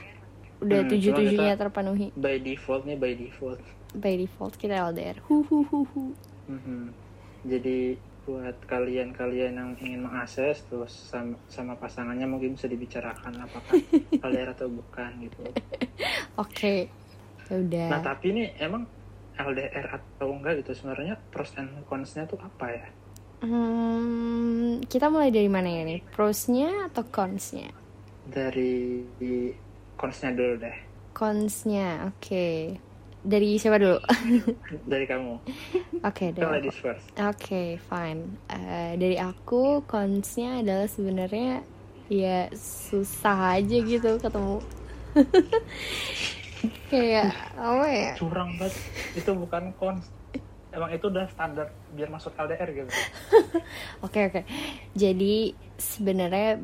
Udah 0.59 0.79
Hmm, 0.79 0.89
tujuh 0.89 1.11
tujuhnya 1.11 1.55
terpenuhi. 1.55 2.13
by 2.13 2.37
default 2.37 2.83
nih 2.83 2.95
by 2.95 3.13
default 3.13 3.61
By 3.91 4.15
default 4.15 4.55
kita 4.55 4.77
LDR. 4.85 5.19
Hu 5.23 5.41
hu 5.43 5.63
hu 5.63 5.83
hu. 5.85 6.03
Mhm. 6.47 6.91
jadi 7.41 7.97
buat 8.21 8.53
kalian-kalian 8.65 9.53
yang 9.55 9.71
ingin 9.75 10.01
mengakses 10.01 10.61
terus 10.63 10.93
sama, 10.93 11.33
sama 11.47 11.73
pasangannya 11.73 12.23
mungkin 12.23 12.53
bisa 12.53 12.65
dibicarakan 12.65 13.33
apakah 13.39 13.81
LDR 14.23 14.51
atau 14.51 14.67
bukan 14.67 15.09
gitu 15.21 15.41
Oke. 16.35 16.85
Ya 17.43 17.55
udah. 17.57 17.87
nah 17.89 17.99
tapi 17.99 18.29
ini 18.29 18.43
emang 18.57 18.85
LDR 19.47 19.87
atau 19.97 20.27
enggak 20.37 20.53
gitu 20.61 20.71
sebenarnya 20.77 21.13
pros 21.31 21.51
and 21.59 21.71
cons-nya 21.89 22.23
tuh 22.31 22.39
apa 22.41 22.65
ya 22.77 22.87
Hmm, 23.41 24.85
kita 24.91 25.09
mulai 25.13 25.29
dari 25.33 25.49
mana 25.49 25.69
ya 25.77 25.81
nih? 25.89 26.01
Prosnya 26.13 26.67
atau 26.89 27.03
consnya? 27.15 27.69
dari 28.25 28.71
cons-nya 29.97 30.29
dulu 30.33 30.53
deh 30.61 30.77
Consnya, 31.13 32.07
oke. 32.07 32.47
Dari 33.21 33.49
siapa 33.61 33.77
dulu? 33.77 33.99
dari 34.91 35.05
kamu 35.05 35.35
Oke, 36.01 36.33
kan 36.39 36.47
dari 36.47 36.49
aku. 36.57 36.57
ladies 36.57 36.77
first 36.83 37.07
Oke, 37.19 37.77
fine. 37.89 38.21
Eh, 38.49 38.93
dari 38.97 39.17
aku 39.21 39.85
consnya 39.85 40.61
adalah 40.63 40.87
sebenarnya 40.89 41.61
ya 42.11 42.49
susah 42.55 43.59
aja 43.59 43.77
gitu 43.83 44.17
ketemu. 44.23 44.57
Kayak 46.91 47.33
apa 47.57 47.87
ya? 47.89 48.11
curang 48.19 48.49
banget 48.59 48.75
itu 49.17 49.31
bukan 49.33 49.73
cons 49.79 50.05
emang 50.71 50.89
itu 50.95 51.05
udah 51.11 51.27
standar 51.27 51.67
biar 51.91 52.07
masuk 52.07 52.31
LDR 52.39 52.69
gitu 52.71 52.91
Oke 54.05 54.19
oke. 54.31 54.41
Jadi 54.95 55.53
sebenarnya 55.75 56.63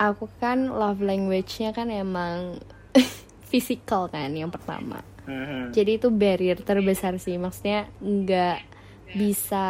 aku 0.00 0.30
kan 0.40 0.70
love 0.70 1.02
language-nya 1.02 1.74
kan 1.76 1.90
emang 1.92 2.62
physical 3.50 4.08
kan 4.08 4.30
yang 4.32 4.48
pertama. 4.48 5.02
Mhm. 5.26 5.74
Jadi 5.74 6.00
itu 6.00 6.08
barrier 6.08 6.58
terbesar 6.62 7.18
sih. 7.20 7.36
Maksudnya 7.36 7.90
nggak 8.00 8.58
bisa 9.14 9.66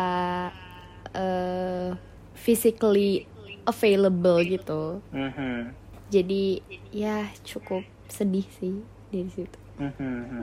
eh, 1.17 1.91
physically 2.37 3.27
available 3.67 4.39
gitu. 4.45 4.83
Mhm. 5.11 5.75
Jadi 6.11 6.62
ya 6.91 7.29
cukup 7.47 7.83
sedih 8.11 8.47
sih 8.59 8.83
dari 9.11 9.31
situ. 9.31 9.60
Mhm. 9.80 10.42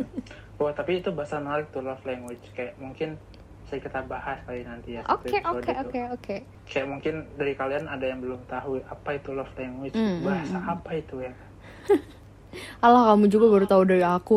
Wah 0.60 0.74
tapi 0.80 0.92
itu 1.00 1.10
bahasa 1.18 1.38
menarik 1.44 1.68
tuh 1.74 1.82
love 1.88 2.04
language 2.10 2.46
kayak 2.58 2.74
mungkin 2.86 3.10
bisa 3.64 3.76
kita 3.86 4.00
bahas 4.12 4.38
kali 4.48 4.62
nanti 4.70 4.90
ya 4.98 5.04
Oke 5.14 5.38
oke 5.52 5.72
itu. 5.76 5.88
oke 5.88 6.00
oke. 6.16 6.36
kayak 6.70 6.88
mungkin 6.92 7.16
dari 7.40 7.54
kalian 7.62 7.86
ada 7.94 8.06
yang 8.12 8.20
belum 8.26 8.42
tahu 8.54 8.72
apa 8.94 9.10
itu 9.20 9.30
love 9.38 9.54
language 9.62 9.96
Mm, 9.96 10.24
bahasa 10.28 10.58
mm, 10.58 10.74
apa 10.74 10.92
itu 11.02 11.16
ya 11.28 11.34
Allah 12.84 13.14
kamu 13.14 13.26
juga 13.32 13.46
baru 13.54 13.66
tahu 13.70 13.84
dari 13.88 14.04
aku. 14.06 14.36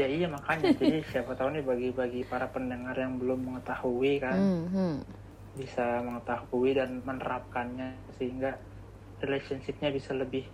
ya 0.00 0.06
iya 0.16 0.26
makanya 0.36 0.68
jadi 0.80 0.96
siapa 1.10 1.32
tahu 1.38 1.48
nih 1.54 1.64
bagi 1.70 1.88
bagi 2.00 2.20
para 2.30 2.46
pendengar 2.54 2.94
yang 3.02 3.14
belum 3.20 3.38
mengetahui 3.48 4.12
kan 4.24 4.38
Hmm, 4.38 4.66
hmm. 4.72 5.16
bisa 5.58 5.84
mengetahui 6.06 6.70
dan 6.78 6.90
menerapkannya 7.08 7.88
sehingga 8.18 8.50
relationshipnya 9.24 9.88
bisa 9.98 10.12
lebih 10.22 10.44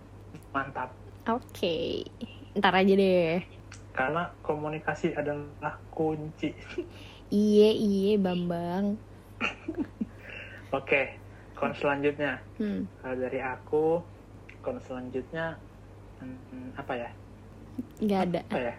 mantap 0.55 0.89
Oke. 1.27 1.67
Ntar 2.57 2.73
aja 2.79 2.93
deh. 3.01 3.62
Karena 3.93 4.33
komunikasi 4.41 5.13
adalah 5.13 5.77
kunci. 5.89 6.49
Iye 7.29 7.69
iye 7.71 8.17
Bambang. 8.17 8.97
Oke, 10.73 11.13
kon 11.53 11.73
selanjutnya 11.73 12.41
Hmm. 12.57 12.89
kalau 12.99 13.15
dari 13.15 13.39
aku 13.39 14.01
kon 14.65 14.81
selanjutnya 14.81 15.53
hmm, 16.17 16.73
apa 16.73 16.93
ya? 16.97 17.09
Nggak 18.01 18.21
ada. 18.29 18.41
Apa 18.49 18.59
ya? 18.59 18.75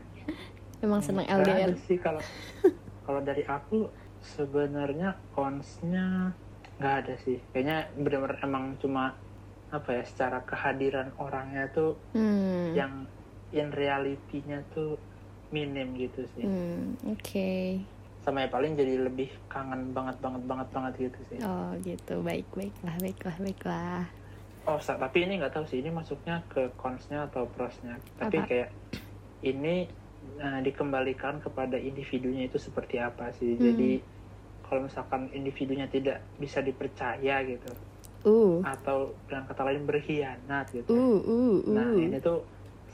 Emang 0.82 1.00
seneng 1.00 1.26
Nggak 1.26 1.46
LDR. 1.46 1.70
sih 1.86 1.98
kalau 1.98 2.22
kalau 3.06 3.20
dari 3.22 3.46
aku 3.46 3.86
sebenarnya 4.20 5.14
konsnya 5.30 6.34
nggak 6.82 6.94
ada 7.06 7.14
sih. 7.22 7.38
Kayaknya 7.54 7.78
benar-benar 7.94 8.38
emang 8.42 8.74
cuma 8.82 9.14
apa 9.70 9.90
ya? 9.94 10.02
Secara 10.02 10.42
kehadiran 10.42 11.14
orangnya 11.16 11.70
tuh 11.70 11.94
Hmm. 12.10 12.74
yang 12.74 13.06
in 13.54 13.70
realitinya 13.70 14.58
tuh 14.74 14.98
minim 15.54 15.94
gitu 15.94 16.26
sih. 16.34 16.42
Hmm, 16.42 16.98
Oke. 17.06 17.78
Sama 18.26 18.42
ya 18.42 18.48
paling 18.50 18.74
jadi 18.74 18.98
lebih 18.98 19.30
kangen 19.46 19.94
banget 19.94 20.18
banget 20.18 20.42
banget 20.44 20.68
banget 20.74 20.92
gitu 20.98 21.20
sih. 21.30 21.38
Oh 21.46 21.70
gitu. 21.80 22.18
Baik 22.20 22.50
baiklah 22.52 22.96
baiklah 22.98 23.36
baiklah. 23.38 24.02
Oh, 24.64 24.80
sa- 24.80 24.96
tapi 24.96 25.28
ini 25.28 25.38
nggak 25.38 25.54
tahu 25.54 25.64
sih 25.68 25.78
ini 25.78 25.92
masuknya 25.92 26.40
ke 26.48 26.72
consnya 26.74 27.28
atau 27.28 27.46
prosnya. 27.46 28.00
Tapi 28.16 28.36
Apa? 28.40 28.48
kayak 28.48 28.70
ini 29.44 29.86
eh, 30.40 30.60
dikembalikan 30.64 31.38
kepada 31.38 31.76
individunya 31.76 32.48
itu 32.48 32.56
seperti 32.56 32.96
apa 32.98 33.30
sih. 33.36 33.54
Hmm. 33.54 33.62
Jadi 33.62 33.90
kalau 34.64 34.88
misalkan 34.88 35.28
individunya 35.36 35.84
tidak 35.86 36.24
bisa 36.40 36.64
dipercaya 36.64 37.44
gitu, 37.44 37.70
Uh. 38.24 38.64
atau 38.64 39.12
dengan 39.28 39.44
kata 39.44 39.68
lain 39.68 39.84
berkhianat 39.84 40.72
gitu. 40.72 40.88
Uh 40.88 41.20
uh 41.20 41.60
uh. 41.60 41.76
Nah 41.76 41.92
ini 41.92 42.16
tuh 42.24 42.40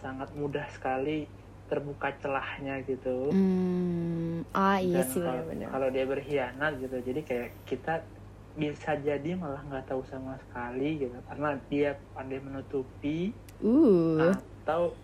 sangat 0.00 0.32
mudah 0.32 0.64
sekali 0.70 1.28
terbuka 1.66 2.10
celahnya 2.18 2.82
gitu. 2.82 3.30
Hmm. 3.30 4.42
Ah 4.50 4.76
iya 4.76 5.00
Dan 5.00 5.06
sih 5.06 5.20
kalau, 5.20 5.44
benar-benar. 5.44 5.68
kalau 5.70 5.88
dia 5.88 6.04
berkhianat 6.04 6.72
gitu, 6.78 6.96
jadi 7.00 7.20
kayak 7.22 7.48
kita 7.64 7.94
bisa 8.50 8.98
jadi 8.98 9.30
malah 9.34 9.62
nggak 9.62 9.86
tahu 9.86 10.02
sama 10.04 10.34
sekali 10.40 10.98
gitu, 10.98 11.14
karena 11.24 11.48
dia 11.68 11.90
pandai 12.10 12.40
menutupi 12.40 13.30
Uh. 13.60 14.32
atau 14.64 14.96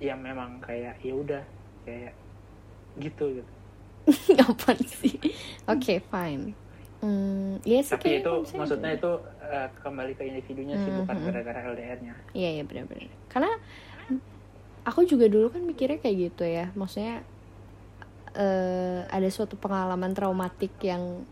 ya 0.00 0.16
memang 0.16 0.56
kayak 0.58 0.96
ya 0.98 1.12
udah 1.12 1.44
kayak 1.84 2.16
gitu 2.96 3.38
gitu. 3.38 3.52
Apaan 4.42 4.80
sih? 4.82 5.20
Oke, 5.64 6.00
fine. 6.02 6.56
Hmm, 6.98 7.60
iya 7.62 7.84
sih 7.84 7.92
Tapi 7.92 8.24
itu 8.24 8.32
maksudnya 8.56 8.96
gitu. 8.96 9.04
itu 9.04 9.12
eh, 9.44 9.68
kembali 9.78 10.12
ke 10.16 10.24
individunya 10.24 10.80
sih 10.80 10.90
bukan 10.90 11.12
Mhm. 11.14 11.24
gara-gara 11.28 11.60
LDR-nya. 11.70 12.14
Iya 12.32 12.48
iya 12.56 12.62
benar-benar. 12.64 13.12
Karena 13.28 13.52
aku 14.84 15.00
juga 15.08 15.26
dulu 15.28 15.48
kan 15.50 15.62
mikirnya 15.64 15.98
kayak 16.00 16.16
gitu 16.30 16.44
ya. 16.44 16.70
Maksudnya 16.76 17.24
eh 18.34 19.00
ada 19.06 19.28
suatu 19.30 19.54
pengalaman 19.54 20.10
traumatik 20.10 20.74
yang 20.82 21.22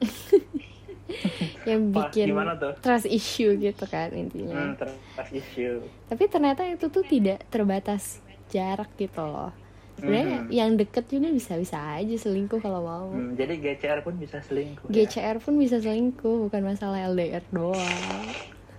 yang 1.68 1.80
Wah, 1.94 2.08
bikin 2.10 2.34
tuh? 2.58 2.74
trust 2.82 3.06
issue 3.06 3.52
gitu 3.60 3.84
kan 3.86 4.10
intinya. 4.12 4.74
Hmm, 4.74 4.74
trust 5.14 5.32
issue. 5.32 5.78
Tapi 6.08 6.24
ternyata 6.28 6.62
itu 6.66 6.86
tuh 6.88 7.04
tidak 7.04 7.38
terbatas 7.48 8.18
jarak 8.52 8.90
gitu 9.00 9.22
loh 9.22 9.52
sebenarnya 9.96 10.50
yang 10.50 10.74
deket 10.74 11.04
juga 11.08 11.28
bisa 11.30 11.54
bisa 11.56 11.78
aja 11.94 12.16
selingkuh 12.18 12.58
kalau 12.58 12.80
mau 12.82 13.06
Hmm, 13.12 13.36
jadi 13.38 13.54
GCR 13.60 14.00
pun 14.02 14.16
bisa 14.18 14.40
selingkuh. 14.42 14.88
ya? 14.90 15.04
GCR 15.04 15.36
pun 15.38 15.54
bisa 15.56 15.78
selingkuh 15.78 16.48
bukan 16.48 16.62
masalah 16.64 16.98
LDR 17.06 17.44
doang 17.52 18.24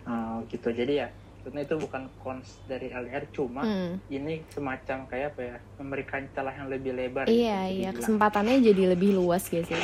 Oh, 0.03 0.43
gitu. 0.51 0.67
Jadi 0.75 1.00
ya, 1.00 1.07
sebenarnya 1.43 1.67
itu 1.67 1.77
bukan 1.77 2.01
cons 2.17 2.47
dari 2.63 2.88
LDR, 2.88 3.23
cuma 3.29 3.62
Hmm. 3.62 4.00
ini 4.07 4.41
semacam 4.50 4.97
kayak 5.05 5.27
apa 5.29 5.41
ya, 5.43 5.55
memberikan 5.75 6.23
celah 6.31 6.53
yang 6.53 6.67
lebih 6.67 6.91
lebar. 6.91 7.25
iya 7.25 7.35
gitu, 7.63 7.75
iya 7.75 7.89
dibilang. 7.89 7.95
kesempatannya 8.00 8.55
jadi 8.63 8.83
lebih 8.89 9.12
luas 9.13 9.43
gitu 9.45 9.67
sih 9.67 9.83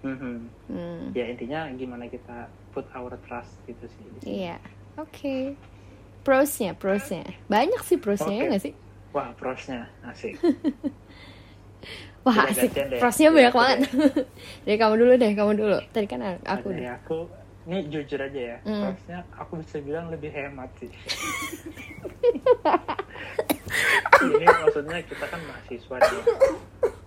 Mhm. 0.00 0.36
Hmm, 0.66 1.02
Ya 1.12 1.28
intinya 1.28 1.68
gimana 1.70 2.04
kita 2.04 2.44
put 2.70 2.88
our 2.90 3.14
trust 3.22 3.52
gitu 3.64 3.84
sih. 3.86 4.04
iya 4.24 4.56
oke 4.96 5.54
prosnya 6.20 6.72
prosnya 6.72 7.22
banyak 7.46 7.80
sih 7.80 7.96
prosnya 7.96 8.30
ya 8.30 8.38
Oke. 8.38 8.48
nggak 8.48 8.62
sih 8.62 8.74
Wah, 9.10 9.28
prosnya 9.34 9.90
asik. 10.02 10.38
wah 12.22 12.46
asik 12.46 12.70
prosnya 12.94 13.26
Iya, 13.26 13.34
banyak 13.34 13.48
aku 13.48 13.58
banget 13.58 13.78
dari 14.64 14.76
kamu 14.76 14.94
dulu 14.94 15.12
deh 15.16 15.32
kamu 15.32 15.52
dulu 15.54 15.76
tadi 15.90 16.06
kan 16.06 16.20
aku 16.38 16.68
Dari 16.70 16.86
aku, 16.86 17.18
ini 17.68 17.78
jujur 17.92 18.16
aja 18.16 18.40
ya, 18.40 18.56
prosnya 18.64 19.18
aku 19.36 19.60
bisa 19.60 19.76
bilang 19.84 20.08
lebih 20.08 20.32
hemat 20.32 20.72
sih. 20.80 20.88
ini 24.24 24.46
maksudnya 24.48 24.98
kita 25.04 25.24
kan 25.28 25.40
mahasiswa 25.44 25.96
nih. 26.00 26.24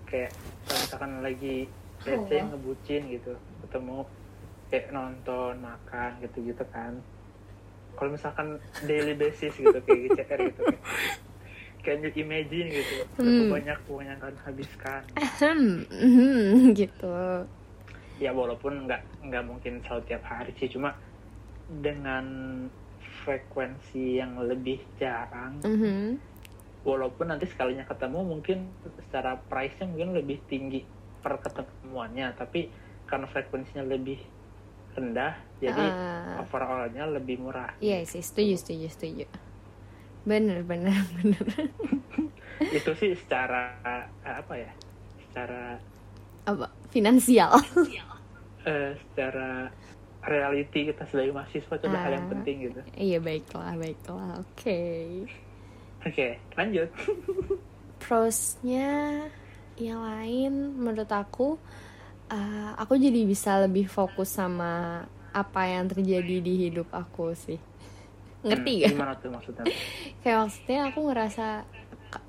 Kayak 0.06 0.32
kalau 0.70 0.80
misalkan 0.86 1.12
lagi 1.26 1.58
let's 2.06 2.26
say 2.30 2.40
ngebucin 2.46 3.02
gitu, 3.10 3.34
ketemu 3.66 4.06
kayak 4.70 4.94
nonton, 4.94 5.54
makan 5.58 6.12
gitu-gitu 6.22 6.64
kan. 6.70 7.02
Kalau 7.98 8.10
misalkan 8.14 8.62
daily 8.86 9.18
basis 9.18 9.54
gitu 9.58 9.78
kayak 9.86 10.00
GCR 10.14 10.40
gitu 10.54 10.62
kayak 10.70 10.82
Can 11.84 12.00
you 12.00 12.16
imagine 12.16 12.72
gitu. 12.72 13.04
Berapa 13.20 13.44
banyak 13.60 13.80
uang 13.92 14.08
yang 14.08 14.16
akan 14.16 14.36
habiskan 14.48 15.04
mhm, 15.92 16.72
gitu 16.72 17.44
ya 18.24 18.32
walaupun 18.32 18.88
nggak 18.88 19.28
nggak 19.28 19.44
mungkin 19.44 19.84
selalu 19.84 20.04
tiap 20.08 20.24
hari 20.24 20.56
sih 20.56 20.72
cuma 20.72 20.96
dengan 21.68 22.24
frekuensi 23.24 24.18
yang 24.18 24.40
lebih 24.40 24.80
jarang 24.96 25.60
Mhm. 25.60 26.16
walaupun 26.84 27.28
nanti 27.28 27.46
sekalinya 27.46 27.84
ketemu 27.84 28.20
mungkin 28.24 28.58
secara 29.02 29.36
price-nya 29.42 29.88
mungkin 29.88 30.16
lebih 30.16 30.40
tinggi 30.48 30.84
per 31.20 31.40
ketemuannya 31.40 32.32
tapi 32.34 32.68
karena 33.04 33.28
frekuensinya 33.28 33.84
lebih 33.84 34.20
rendah 34.94 35.34
jadi 35.58 35.84
Ah. 35.84 36.40
overall-nya 36.40 37.08
lebih 37.10 37.40
murah 37.40 37.72
Iya 37.80 38.04
sih, 38.06 38.22
setuju, 38.22 38.56
setuju, 38.56 38.88
setuju. 38.88 39.26
Bener, 40.24 40.64
bener, 40.64 40.94
bener. 41.20 41.44
itu 42.78 42.92
sih 42.96 43.12
secara 43.18 43.76
apa 44.22 44.54
ya 44.56 44.72
secara 45.20 45.76
Apa? 46.44 46.68
Finansial. 46.92 47.56
Eh, 48.64 48.92
secara 48.96 49.68
reality 50.24 50.88
kita 50.88 51.04
sebagai 51.06 51.32
mahasiswa 51.32 51.74
itu 51.74 51.84
adalah 51.84 52.02
hal 52.02 52.14
yang 52.14 52.26
Ah. 52.26 52.32
penting 52.32 52.56
gitu 52.64 52.80
iya, 52.96 53.20
baiklah, 53.20 53.76
baiklah. 53.76 54.40
Oke. 54.40 54.80
oke 56.02 56.28
lanjut 56.54 56.90
Prosnya 58.00 59.24
yang 59.74 60.00
lain 60.00 60.52
menurut 60.76 61.08
aku, 61.08 61.56
eh, 62.28 62.72
aku 62.76 62.94
jadi 62.96 63.24
bisa 63.24 63.58
lebih 63.60 63.88
fokus 63.88 64.30
sama 64.30 65.02
apa 65.32 65.62
yang 65.66 65.88
terjadi 65.88 66.36
di 66.40 66.54
hidup 66.68 66.92
aku 66.92 67.32
sih. 67.34 67.58
Ngerti 68.44 68.70
Hmm, 68.70 68.82
gak? 68.82 68.90
gimana 68.92 69.14
tuh 69.18 69.32
maksudnya 69.32 69.64
Kayak 70.22 70.38
maksudnya 70.46 70.80
aku 70.88 71.00
ngerasa 71.08 71.48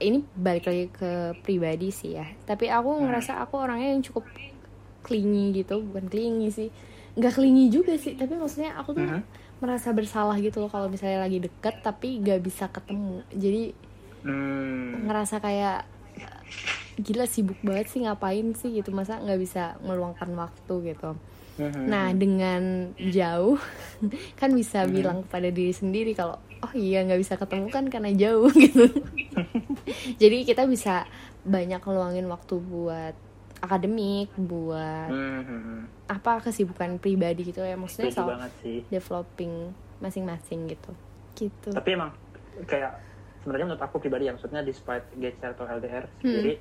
ini 0.00 0.18
balik 0.32 0.64
lagi 0.64 0.86
ke 0.88 1.10
pribadi 1.42 1.90
sih 1.90 2.14
ya. 2.14 2.24
Tapi 2.44 2.70
aku 2.70 3.04
ngerasa 3.04 3.42
aku 3.42 3.54
orangnya 3.58 3.92
yang 3.92 4.02
cukup 4.02 4.24
clingy 5.04 5.52
gitu, 5.54 5.78
bukan 5.80 6.08
clingy 6.08 6.48
sih. 6.48 6.68
Nggak 7.14 7.36
clingy 7.36 7.68
juga 7.68 7.94
sih, 7.94 8.16
tapi 8.16 8.34
maksudnya 8.34 8.74
aku 8.74 8.90
tuh 8.92 9.04
Mhm. 9.04 9.20
merasa 9.60 9.92
bersalah 9.92 10.34
gitu 10.38 10.58
loh 10.58 10.68
kalau 10.68 10.88
misalnya 10.88 11.20
lagi 11.20 11.38
deket 11.38 11.78
tapi 11.80 12.18
nggak 12.18 12.40
bisa 12.40 12.66
ketemu. 12.66 13.22
Jadi 13.30 13.62
Hmm. 14.24 15.04
ngerasa 15.04 15.38
kayak 15.38 15.84
gila 16.96 17.26
sibuk 17.26 17.58
banget 17.60 17.86
sih 17.88 18.00
ngapain 18.00 18.54
sih 18.54 18.70
gitu 18.72 18.88
masa 18.88 19.18
nggak 19.18 19.36
bisa 19.36 19.76
meluangkan 19.80 20.30
waktu 20.32 20.94
gitu. 20.94 21.18
Mhm. 21.54 21.84
Nah 21.86 22.10
dengan 22.10 22.62
jauh 23.00 23.58
kan 24.40 24.50
bisa 24.50 24.82
Mhm. 24.82 24.90
bilang 24.90 25.18
kepada 25.22 25.50
diri 25.50 25.70
sendiri 25.70 26.14
kalau 26.14 26.34
oh 26.60 26.72
iya 26.72 27.02
nggak 27.02 27.18
bisa 27.18 27.34
ketemu 27.34 27.66
kan 27.68 27.84
karena 27.86 28.10
jauh 28.10 28.46
gitu. 28.64 28.86
Jadi 30.22 30.46
kita 30.46 30.64
bisa 30.64 31.04
banyak 31.42 31.78
ngeluangin 31.78 32.24
waktu 32.24 32.54
buat 32.56 33.14
akademik, 33.64 34.28
buat 34.36 35.08
Mhm. 35.08 36.06
apa 36.06 36.38
kesibukan 36.40 36.96
pribadi 36.96 37.48
gitu 37.48 37.60
ya 37.60 37.74
maksudnya 37.74 38.06
Setuju 38.06 38.20
self 38.20 38.30
banget 38.30 38.52
sih. 38.60 38.78
developing 38.86 39.54
masing-masing 39.98 40.68
gitu. 40.68 40.92
Gitu. 41.34 41.70
Tapi 41.70 41.88
emang 41.90 42.12
kayak 42.62 43.00
sebenarnya 43.40 43.66
menurut 43.66 43.82
aku 43.82 43.96
pribadi 43.98 44.24
ya 44.24 44.32
maksudnya 44.32 44.60
despite 44.60 45.08
GCR 45.14 45.52
atau 45.52 45.64
LDR 45.66 46.04
Hmm. 46.04 46.20
sendiri 46.20 46.54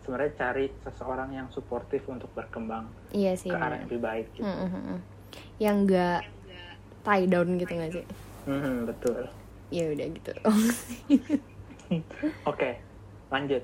sebenarnya 0.00 0.32
cari 0.34 0.66
seseorang 0.80 1.30
yang 1.30 1.46
suportif 1.48 2.02
untuk 2.04 2.32
berkembang 2.32 2.88
Iya 3.10 3.34
sih. 3.34 3.48
ke 3.48 3.56
arah 3.56 3.76
yang 3.76 3.86
lebih 3.86 4.00
baik 4.00 4.26
gitu. 4.32 4.42
Mm, 4.42 4.56
mm, 4.58 4.82
mm. 4.88 4.98
Yang 5.58 5.76
nggak 5.84 6.20
tie 7.02 7.26
down 7.26 7.48
gitu 7.56 7.72
nggak 7.72 7.92
sih? 7.92 8.04
Mhm, 8.44 8.74
betul. 8.84 9.20
Ya 9.68 9.84
udah 9.86 10.06
gitu. 10.08 10.32
Oke, 12.44 12.70
lanjut. 13.28 13.62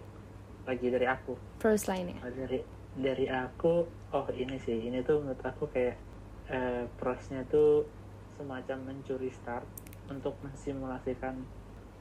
Lagi 0.64 0.86
dari 0.88 1.06
aku. 1.06 1.32
Pros 1.56 1.84
lainnya. 1.84 2.16
Oh, 2.20 2.28
Dari 2.30 2.60
dari 2.94 3.26
aku, 3.26 3.74
oh 4.14 4.26
ini 4.30 4.56
sih, 4.56 4.86
ini 4.86 5.02
tuh 5.02 5.22
menurut 5.22 5.42
aku 5.42 5.66
kayak 5.66 5.96
eh, 6.46 6.86
prosnya 6.94 7.42
tuh 7.44 7.82
semacam 8.34 8.90
mencuri 8.90 9.30
start 9.30 9.66
untuk 10.10 10.38
mensimulasikan 10.42 11.34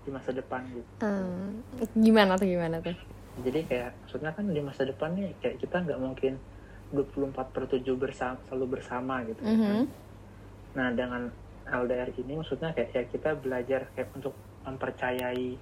di 0.03 0.09
masa 0.11 0.35
depan 0.35 0.61
gitu. 0.69 0.91
Hmm, 1.01 1.63
gimana 1.97 2.35
tuh 2.35 2.47
gimana 2.47 2.77
tuh? 2.79 2.95
jadi 3.33 3.65
kayak 3.65 3.89
maksudnya 4.05 4.29
kan 4.37 4.45
di 4.45 4.61
masa 4.61 4.85
depan 4.85 5.09
nih 5.17 5.33
kayak 5.41 5.57
kita 5.57 5.81
nggak 5.81 5.97
mungkin 5.97 6.37
24 6.93 7.49
per 7.49 7.65
7 7.65 7.97
bersama, 7.97 8.37
selalu 8.45 8.77
bersama 8.77 9.25
gitu 9.25 9.41
Mhm. 9.41 9.89
nah 10.77 10.93
dengan 10.93 11.33
LDR 11.65 12.13
ini 12.13 12.37
maksudnya 12.37 12.77
kayak 12.77 12.93
ya 12.93 13.03
kita 13.09 13.33
belajar 13.33 13.89
kayak 13.97 14.13
untuk 14.13 14.37
mempercayai 14.61 15.57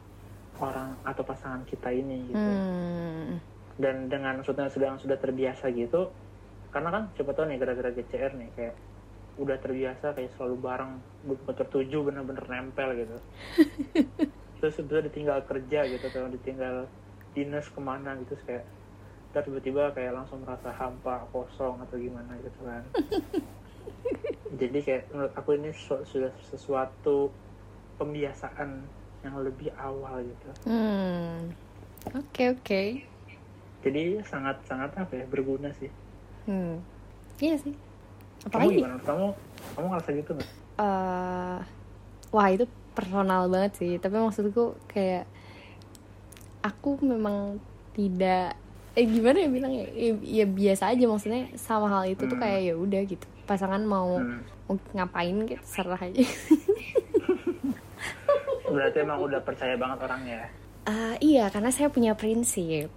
orang 0.59 0.99
atau 1.07 1.23
pasangan 1.23 1.63
kita 1.63 1.95
ini 1.95 2.35
gitu 2.35 2.51
Hmm. 2.51 3.39
Dan 3.81 4.07
dengan 4.07 4.39
maksudnya 4.39 4.69
sudah 4.69 4.95
sudah 4.95 5.17
terbiasa 5.17 5.73
gitu 5.73 6.13
karena 6.69 6.89
kan 6.89 7.03
siapa 7.17 7.33
tahu 7.33 7.49
nih 7.49 7.57
gara-gara 7.57 7.89
GCR 7.91 8.31
nih 8.37 8.49
kayak 8.53 8.75
udah 9.35 9.57
terbiasa 9.57 10.13
kayak 10.13 10.31
selalu 10.37 10.55
bareng 10.61 10.91
24 11.25 11.57
per 11.57 11.67
7 11.67 12.05
bener-bener 12.05 12.45
nempel 12.45 12.89
gitu 12.93 13.17
terus 14.61 14.77
udah 14.77 15.01
ditinggal 15.01 15.41
kerja 15.43 15.89
gitu 15.89 16.05
atau 16.05 16.29
ditinggal 16.29 16.85
dinas 17.33 17.65
ke 17.65 17.79
mana 17.81 18.13
gitu 18.21 18.37
terus 18.37 18.43
kayak 18.45 18.65
ntar 19.31 19.41
tiba-tiba 19.41 19.95
kayak 19.95 20.13
langsung 20.13 20.43
merasa 20.43 20.69
hampa 20.75 21.25
kosong 21.31 21.79
atau 21.81 21.95
gimana 21.97 22.35
gitu 22.43 22.59
kan 22.61 22.83
jadi 24.61 24.77
kayak 24.83 25.03
menurut 25.09 25.33
aku 25.33 25.49
ini 25.55 25.71
su- 25.71 26.03
sudah 26.03 26.31
sesuatu 26.45 27.31
pembiasaan 27.97 28.83
yang 29.23 29.35
lebih 29.39 29.71
awal 29.75 30.21
gitu 30.21 30.49
Hmm. 30.67 31.49
Oke 32.11 32.49
oke. 32.51 33.10
Jadi 33.81 34.21
sangat 34.23 34.61
sangat 34.63 34.93
apa 34.95 35.13
ya 35.13 35.25
berguna 35.25 35.69
sih 35.73 35.89
Hmm. 36.41 36.81
Iya 37.37 37.53
sih. 37.55 37.73
kamu 38.41 38.49
Apalagi? 38.49 38.77
gimana 38.77 38.97
kamu 38.99 39.25
kamu 39.71 39.85
ngerasa 39.87 40.09
gitu 40.15 40.31
nggak 40.33 40.49
eh 40.77 41.57
wah 42.29 42.47
itu 42.47 42.65
personal 42.91 43.45
banget 43.45 43.73
sih. 43.75 43.93
Tapi 43.95 44.15
maksudku 44.15 44.63
kayak 44.85 45.29
aku 46.59 46.97
memang 46.99 47.61
tidak 47.91 48.57
eh 48.91 49.05
gimana 49.05 49.37
ya 49.37 49.49
bilang 49.49 49.71
ya, 49.71 49.85
ya, 50.19 50.45
biasa 50.45 50.91
aja 50.91 51.05
maksudnya 51.05 51.47
sama 51.55 51.87
hal 51.87 52.03
itu 52.07 52.23
tuh 52.23 52.33
Hmm. 52.33 52.43
kayak 52.43 52.59
ya 52.61 52.73
udah 52.75 53.01
gitu 53.03 53.25
pasangan 53.43 53.81
mau, 53.81 54.17
Hmm. 54.17 54.41
mau 54.65 54.75
ngapain 54.93 55.37
gitu 55.45 55.63
serah 55.63 55.95
aja 55.97 56.21
berarti 58.67 58.97
emang 58.99 59.19
udah 59.21 59.39
percaya 59.41 59.75
banget 59.75 59.99
orangnya 60.01 60.35
ya 60.37 60.47
Eh, 60.81 61.15
iya 61.21 61.45
karena 61.47 61.69
saya 61.69 61.87
punya 61.87 62.15
prinsip 62.15 62.89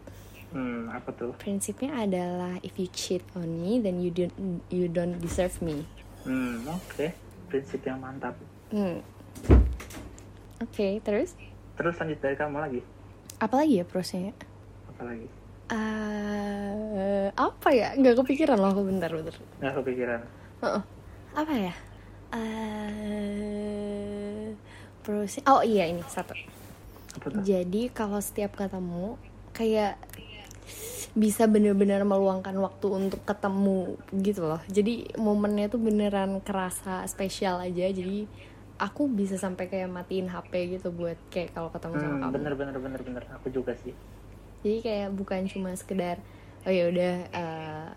hmm 0.55 0.89
apa 0.95 1.11
tuh? 1.13 1.35
Prinsipnya 1.37 1.93
adalah 1.99 2.57
if 2.63 2.79
you 2.79 2.87
cheat 2.89 3.27
on 3.35 3.61
me 3.61 3.83
then 3.83 3.99
you 3.99 4.15
don't 4.15 4.63
you 4.71 4.87
don't 4.87 5.19
deserve 5.19 5.59
me. 5.61 5.83
Hmm 6.23 6.65
oke. 6.71 7.11
Prinsip 7.51 7.83
yang 7.85 7.99
mantap. 8.01 8.39
Hmm. 8.71 9.03
oke 10.63 10.87
terus? 11.03 11.35
Terus 11.75 11.95
lanjut 11.99 12.19
dari 12.23 12.39
kamu 12.39 12.57
lagi? 12.63 12.81
Apa 13.43 13.61
lagi 13.61 13.83
ya 13.83 13.85
prosnya 13.85 14.31
apa 14.95 15.11
lagi? 15.11 15.27
Eh, 15.75 17.29
apa 17.35 17.69
ya? 17.75 17.99
Nggak 17.99 18.23
kepikiran 18.23 18.55
loh 18.63 18.71
aku 18.71 18.87
bentar 18.87 19.11
bentar. 19.11 19.35
Nggak 19.59 19.75
kepikiran. 19.83 20.21
Heeh. 20.63 20.83
apa 21.35 21.51
ya? 21.51 21.75
Eh 22.31 22.95
prosnya 25.03 25.43
oh 25.51 25.67
iya 25.67 25.91
ini 25.91 25.99
satu. 26.07 26.31
Apa 27.19 27.27
tuh? 27.27 27.43
Jadi 27.43 27.91
kalau 27.91 28.23
setiap 28.23 28.55
ketemu 28.55 29.19
kayak 29.51 29.99
bisa 31.15 31.47
bener-bener 31.47 32.03
meluangkan 32.03 32.55
waktu 32.59 32.87
untuk 32.91 33.23
ketemu 33.23 33.95
gitu 34.19 34.43
loh. 34.45 34.59
Jadi 34.67 35.15
momennya 35.15 35.71
tuh 35.71 35.79
beneran 35.79 36.43
kerasa 36.43 37.07
spesial 37.07 37.63
aja. 37.63 37.87
Jadi 37.87 38.27
aku 38.77 39.07
bisa 39.07 39.39
sampai 39.39 39.71
kayak 39.71 39.87
matiin 39.87 40.27
HP 40.27 40.75
gitu 40.75 40.91
buat 40.91 41.15
kayak 41.31 41.55
kalau 41.55 41.71
ketemu 41.71 41.95
sama 41.97 42.11
Hmm, 42.11 42.21
kamu. 42.21 42.33
bener 42.35 42.53
bener 42.55 42.77
bener 42.77 43.01
bener. 43.01 43.25
Aku 43.39 43.47
juga 43.49 43.73
sih. 43.79 43.95
Jadi 44.61 44.79
kayak 44.83 45.15
bukan 45.15 45.47
cuma 45.47 45.71
sekedar 45.75 46.19
oh 46.65 46.73
ya 46.73 46.91
udah 46.91 47.15
eh, 47.31 47.89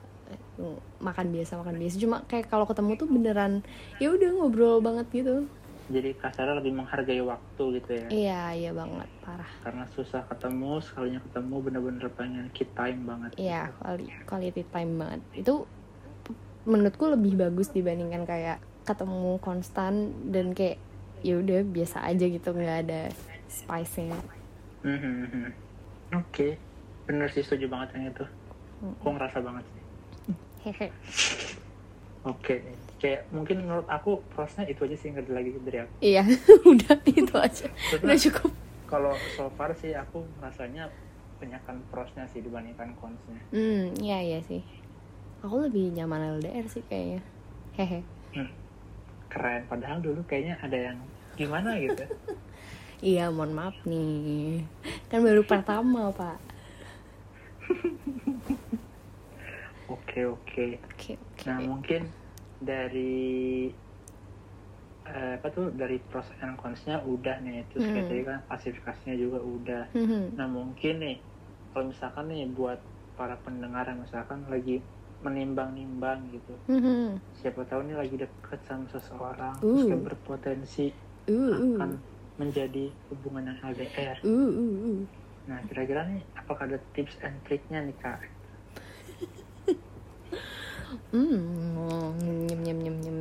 makan 1.00 1.28
biasa 1.34 1.58
makan 1.58 1.76
biasa. 1.78 1.96
Cuma 1.98 2.22
kayak 2.26 2.50
kalau 2.50 2.70
ketemu 2.70 2.92
tuh 2.96 3.08
beneran 3.08 3.54
ya 3.98 4.14
udah 4.14 4.30
ngobrol 4.36 4.78
banget 4.78 5.10
gitu. 5.12 5.50
Jadi 5.88 6.10
kasarnya 6.20 6.60
lebih 6.60 6.74
menghargai 6.76 7.24
waktu 7.24 7.64
gitu 7.80 7.92
ya. 7.96 8.08
Iya 8.12 8.42
iya 8.60 8.72
banget 8.76 9.08
parah. 9.24 9.52
Karena 9.64 9.84
susah 9.96 10.22
ketemu, 10.28 10.84
sekalinya 10.84 11.22
ketemu 11.24 11.56
bener-bener 11.64 12.08
pengen 12.12 12.46
key 12.52 12.68
time 12.76 13.08
banget. 13.08 13.32
Iya, 13.40 13.72
gitu. 13.72 14.28
quality, 14.28 14.62
time 14.68 14.94
banget. 15.00 15.22
Itu 15.32 15.64
menurutku 16.68 17.08
lebih 17.08 17.40
bagus 17.40 17.72
dibandingkan 17.72 18.28
kayak 18.28 18.60
ketemu 18.84 19.40
konstan 19.40 20.12
dan 20.32 20.52
kayak 20.52 20.80
ya 21.24 21.40
udah 21.40 21.64
biasa 21.64 22.04
aja 22.04 22.26
gitu 22.28 22.50
nggak 22.52 22.80
ada 22.88 23.02
spice-nya. 23.48 24.20
Mhm. 24.84 25.52
Oke, 26.16 26.60
bener 27.08 27.28
sih 27.32 27.44
setuju 27.44 27.72
banget 27.72 27.96
yang 27.96 28.12
itu. 28.12 28.26
Aku 29.00 29.16
ngerasa 29.16 29.40
banget 29.40 29.64
sih. 29.72 29.84
Oke, 32.28 32.60
kayak 32.98 33.30
mungkin 33.30 33.62
menurut 33.66 33.86
aku 33.86 34.26
prosesnya 34.34 34.66
itu 34.70 34.82
aja 34.90 34.98
sih 34.98 35.14
nggak 35.14 35.26
ada 35.30 35.34
lagi 35.38 35.50
dari 35.62 35.78
aku. 35.86 35.94
Iya, 36.02 36.24
udah 36.74 36.96
itu 37.06 37.36
aja. 37.38 37.68
Udah 38.02 38.18
cukup. 38.18 38.52
Kalau 38.88 39.14
so 39.36 39.52
far 39.54 39.72
sih 39.78 39.94
aku 39.94 40.26
rasanya 40.42 40.90
banyakkan 41.38 41.78
prosnya 41.94 42.26
sih 42.32 42.42
dibandingkan 42.42 42.98
consnya. 42.98 43.38
Hmm, 43.54 43.94
iya 44.02 44.24
iya 44.24 44.40
sih. 44.42 44.66
Aku 45.46 45.62
lebih 45.62 45.94
nyaman 45.94 46.42
LDR 46.42 46.66
sih 46.66 46.82
kayaknya. 46.90 47.22
Hehe. 47.78 48.02
Hmm. 48.34 48.50
Keren, 49.30 49.62
padahal 49.70 50.02
dulu 50.02 50.26
kayaknya 50.26 50.58
ada 50.64 50.78
yang 50.92 50.98
gimana 51.38 51.78
gitu. 51.78 52.06
Iya, 52.98 53.30
mohon 53.30 53.54
maaf 53.54 53.78
nih. 53.86 54.66
Kan 55.06 55.22
baru 55.22 55.46
pertama, 55.46 56.10
Pak. 56.10 56.42
Oke 59.88 60.26
oke. 60.26 60.66
Oke, 60.84 61.14
oke. 61.16 61.46
Nah 61.48 61.58
mungkin 61.64 62.12
dari 62.60 63.70
eh, 65.08 65.34
apa 65.40 65.48
tuh 65.50 65.72
dari 65.72 66.04
pros 66.04 66.28
and 66.42 66.60
consnya 66.60 67.00
udah 67.00 67.40
nih 67.40 67.64
terus 67.72 67.88
kayak 67.88 67.96
Hmm. 67.98 68.12
tadi 68.12 68.22
kan 68.24 68.40
klasifikasinya 68.46 69.16
juga 69.16 69.40
udah. 69.40 69.84
Mhm. 69.94 70.36
Nah 70.36 70.48
mungkin 70.48 70.94
nih 71.00 71.16
kalau 71.72 71.90
misalkan 71.90 72.28
nih 72.28 72.44
buat 72.52 72.80
para 73.16 73.40
pendengar 73.40 73.88
yang 73.88 74.04
misalkan 74.04 74.44
lagi 74.46 74.84
menimbang-nimbang 75.18 76.30
gitu, 76.30 76.54
Mhm. 76.68 77.18
siapa 77.34 77.66
tahu 77.66 77.82
nih 77.84 77.98
lagi 77.98 78.16
deket 78.18 78.60
sama 78.64 78.86
seseorang 78.88 79.56
Uh. 79.58 79.88
terus 79.88 80.04
berpotensi 80.04 80.94
Uh, 81.26 81.34
uh. 81.34 81.76
akan 81.76 81.90
menjadi 82.38 82.94
hubungan 83.10 83.50
yang 83.50 83.60
LDR. 83.66 84.18
Uh, 84.22 84.30
uh, 84.30 84.76
uh. 84.86 85.00
Nah 85.48 85.60
kira-kira 85.66 86.06
nih 86.06 86.22
apakah 86.36 86.68
ada 86.68 86.78
tips 86.94 87.16
and 87.24 87.34
triknya 87.44 87.82
nih 87.82 87.96
kak? 87.98 88.22
Hmm, 91.12 92.16
nyem 92.48 92.60
nyem 92.64 92.80
nyem 92.80 92.98
nyem. 93.04 93.18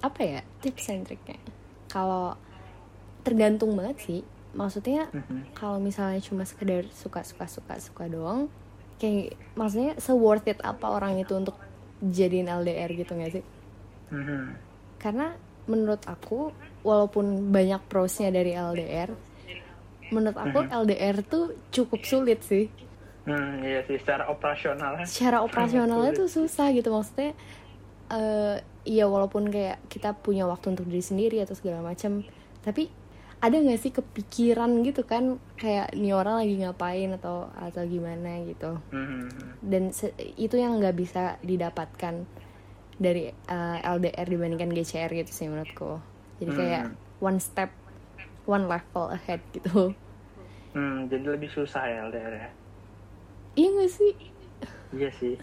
Apa 0.00 0.20
ya 0.22 0.40
tips 0.62 0.88
and 0.92 1.04
triknya? 1.04 1.36
Kalau 1.88 2.36
tergantung 3.24 3.74
banget 3.76 3.98
sih. 4.00 4.20
Maksudnya 4.56 5.12
Mhm. 5.12 5.52
kalau 5.52 5.76
misalnya 5.82 6.20
cuma 6.24 6.44
sekedar 6.48 6.88
suka 6.92 7.20
suka 7.26 7.44
suka 7.50 7.74
suka 7.76 8.04
doang, 8.08 8.48
kayak 8.96 9.36
maksudnya 9.52 9.92
se 10.00 10.12
worth 10.16 10.48
it 10.48 10.60
apa 10.64 10.88
orang 10.88 11.20
itu 11.20 11.36
untuk 11.36 11.56
jadiin 12.00 12.48
LDR 12.48 12.88
gitu 12.92 13.12
nggak 13.12 13.32
sih? 13.40 13.44
Mhm. 14.10 14.56
Karena 14.96 15.36
menurut 15.68 16.00
aku 16.08 16.52
walaupun 16.86 17.50
banyak 17.52 17.82
prosnya 17.90 18.30
dari 18.32 18.54
LDR, 18.56 19.10
menurut 20.08 20.38
aku 20.38 20.64
Mhm. 20.64 20.70
LDR 20.72 21.16
tuh 21.26 21.44
cukup 21.74 22.06
sulit 22.06 22.40
sih. 22.46 22.70
Hmm, 23.26 23.58
iya 23.60 23.82
sih 23.82 23.98
secara 23.98 24.26
operasional 24.26 25.02
secara 25.02 25.42
operasionalnya 25.42 26.14
sulit. 26.14 26.20
tuh 26.22 26.30
susah 26.32 26.70
gitu 26.70 26.88
maksudnya 26.88 27.34
eh 28.08 28.56
ya 28.86 29.04
walaupun 29.04 29.50
kayak 29.50 29.82
kita 29.86 30.14
punya 30.14 30.46
waktu 30.46 30.70
untuk 30.70 30.86
diri 30.86 31.02
sendiri 31.02 31.42
atau 31.42 31.52
segala 31.52 31.82
macam 31.82 32.22
tapi 32.62 32.86
ada 33.36 33.52
nggak 33.52 33.76
sih 33.76 33.90
kepikiran 33.90 34.80
gitu 34.80 35.02
kan 35.02 35.24
kayak 35.56 35.90
nih 35.92 36.14
orang 36.14 36.40
lagi 36.40 36.54
ngapain 36.56 37.10
atau 37.12 37.50
atau 37.52 37.82
gimana 37.84 38.46
gitu 38.46 38.78
Mhm. 38.88 39.58
dan 39.60 39.90
se- 39.90 40.14
itu 40.36 40.54
yang 40.54 40.78
nggak 40.78 40.94
bisa 40.94 41.36
didapatkan 41.42 42.22
dari 42.96 43.28
eh, 43.28 43.78
LDR 43.84 44.24
dibandingkan 44.24 44.70
GCR 44.72 45.10
gitu 45.12 45.32
sih 45.34 45.46
menurutku 45.46 45.98
jadi 46.38 46.50
kayak 46.54 46.84
one 47.18 47.36
step 47.36 47.74
one 48.44 48.64
level 48.64 49.10
ahead 49.10 49.42
gitu 49.50 49.92
Hmm, 50.70 51.08
jadi 51.08 51.24
lebih 51.32 51.48
susah 51.48 51.82
ya 51.82 52.04
LDR 52.04 52.34
ya. 52.36 52.48
Iya 53.56 53.68
nggak 53.72 53.90
sih 53.92 54.14
Iya 54.94 55.10
sih. 55.18 55.34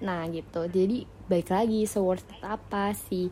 Nah 0.00 0.24
gitu, 0.32 0.64
jadi 0.64 1.04
baik 1.28 1.52
lagi 1.52 1.84
se-worth 1.84 2.24
it 2.32 2.40
apa 2.40 2.96
sih 2.96 3.28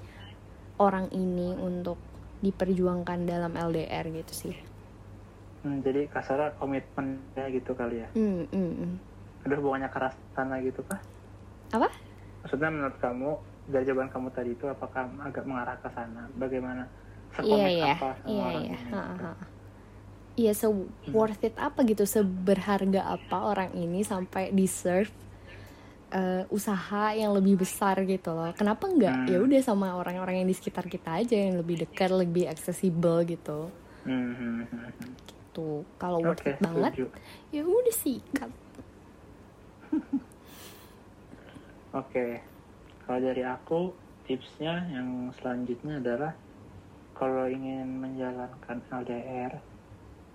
orang 0.76 1.08
ini 1.16 1.56
untuk 1.56 1.96
diperjuangkan 2.44 3.24
dalam 3.24 3.56
LDR 3.56 4.04
gitu 4.12 4.32
sih. 4.36 4.54
Hmm, 5.64 5.82
jadi 5.82 6.06
kasarnya 6.12 6.54
komitmennya 6.60 7.44
gitu 7.50 7.72
kali 7.74 8.04
ya. 8.04 8.08
Hmm, 8.14 8.46
hmm, 8.52 8.72
hmm. 8.78 8.92
Ada 9.48 9.54
hubungannya 9.58 9.90
keras 9.90 10.14
sana 10.36 10.60
gitu 10.62 10.84
kah? 10.86 11.00
Apa? 11.74 11.88
Maksudnya 12.44 12.70
menurut 12.70 12.96
kamu 13.02 13.30
dari 13.68 13.84
jawaban 13.88 14.12
kamu 14.12 14.28
tadi 14.30 14.50
itu 14.54 14.64
apakah 14.70 15.08
agak 15.24 15.44
mengarah 15.48 15.76
ke 15.82 15.88
sana? 15.96 16.30
Bagaimana? 16.38 16.84
Iya 16.84 17.34
Sekomit 17.34 17.72
iya, 17.74 17.92
apa 17.96 18.08
sama 18.22 18.28
iya 18.30 18.44
orang 18.44 18.62
iya. 18.62 18.76
ini? 18.76 18.92
Ha, 18.92 19.32
ha. 20.38 20.42
Iya 20.42 20.52
se-worth 20.54 21.42
it 21.42 21.54
apa 21.58 21.82
gitu, 21.82 22.04
seberharga 22.06 23.02
apa 23.10 23.36
orang 23.50 23.74
ini 23.74 24.06
sampai 24.06 24.54
deserve 24.54 25.10
eh, 26.10 26.44
usaha 26.48 27.12
yang 27.12 27.34
lebih 27.36 27.60
besar 27.60 28.00
gitu 28.06 28.30
loh. 28.32 28.50
Kenapa 28.56 28.88
Hmm. 28.88 28.94
enggak? 28.94 29.16
Ya 29.28 29.38
udah 29.44 29.60
sama 29.60 29.92
orang-orang 30.00 30.40
yang 30.44 30.48
di 30.48 30.56
sekitar 30.56 30.86
kita 30.88 31.20
aja 31.20 31.36
yang 31.36 31.60
lebih 31.60 31.76
dekat, 31.84 32.10
lebih 32.14 32.48
accessible 32.48 33.18
gitu. 33.26 33.74
Hmm, 34.04 34.32
hmm, 34.34 34.62
hmm, 34.70 34.90
hmm. 34.98 35.12
Tuh, 35.52 35.84
kalau 36.00 36.24
worth 36.24 36.44
Oke, 36.44 36.48
it 36.48 36.58
banget, 36.62 36.94
ya 37.50 37.62
udah 37.66 37.94
sikat. 37.94 38.50
Oke, 41.92 42.26
kalau 43.04 43.20
dari 43.20 43.42
aku 43.44 43.80
tipsnya 44.24 44.84
yang 44.92 45.08
selanjutnya 45.32 46.00
adalah 46.00 46.32
kalau 47.12 47.48
ingin 47.48 47.98
menjalankan 47.98 48.78
LDR, 48.92 49.52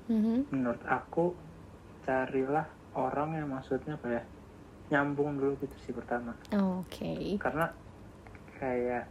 Mhm. 0.08 0.52
menurut 0.52 0.84
aku 0.84 1.34
carilah 2.04 2.68
orang 2.94 3.40
yang 3.40 3.48
maksudnya 3.50 3.96
apa 3.96 4.08
ya 4.12 4.24
nyambung 4.92 5.40
dulu 5.40 5.58
gitu 5.64 5.76
sih 5.80 5.94
pertama. 5.96 6.36
Oke. 6.54 7.40
Karena 7.40 7.72
kayak 8.60 9.10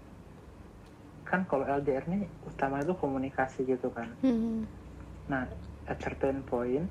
kan 1.22 1.48
kalau 1.48 1.64
LDR 1.64 2.04
nih 2.06 2.28
utama 2.44 2.82
itu 2.84 2.92
komunikasi 2.94 3.64
gitu 3.64 3.88
kan. 3.88 4.12
Mhm. 4.20 4.68
Nah, 5.32 5.48
at 5.88 5.98
certain 5.98 6.44
point, 6.44 6.86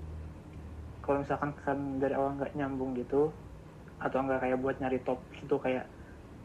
kalau 1.00 1.22
misalkan 1.22 1.54
kan 1.54 1.78
dari 2.02 2.18
awal 2.18 2.40
nggak 2.42 2.58
nyambung 2.58 2.98
gitu, 2.98 3.30
atau 4.02 4.18
nggak 4.18 4.42
kayak 4.42 4.58
buat 4.58 4.76
nyari 4.82 5.00
top 5.06 5.30
itu 5.38 5.56
kayak 5.62 5.86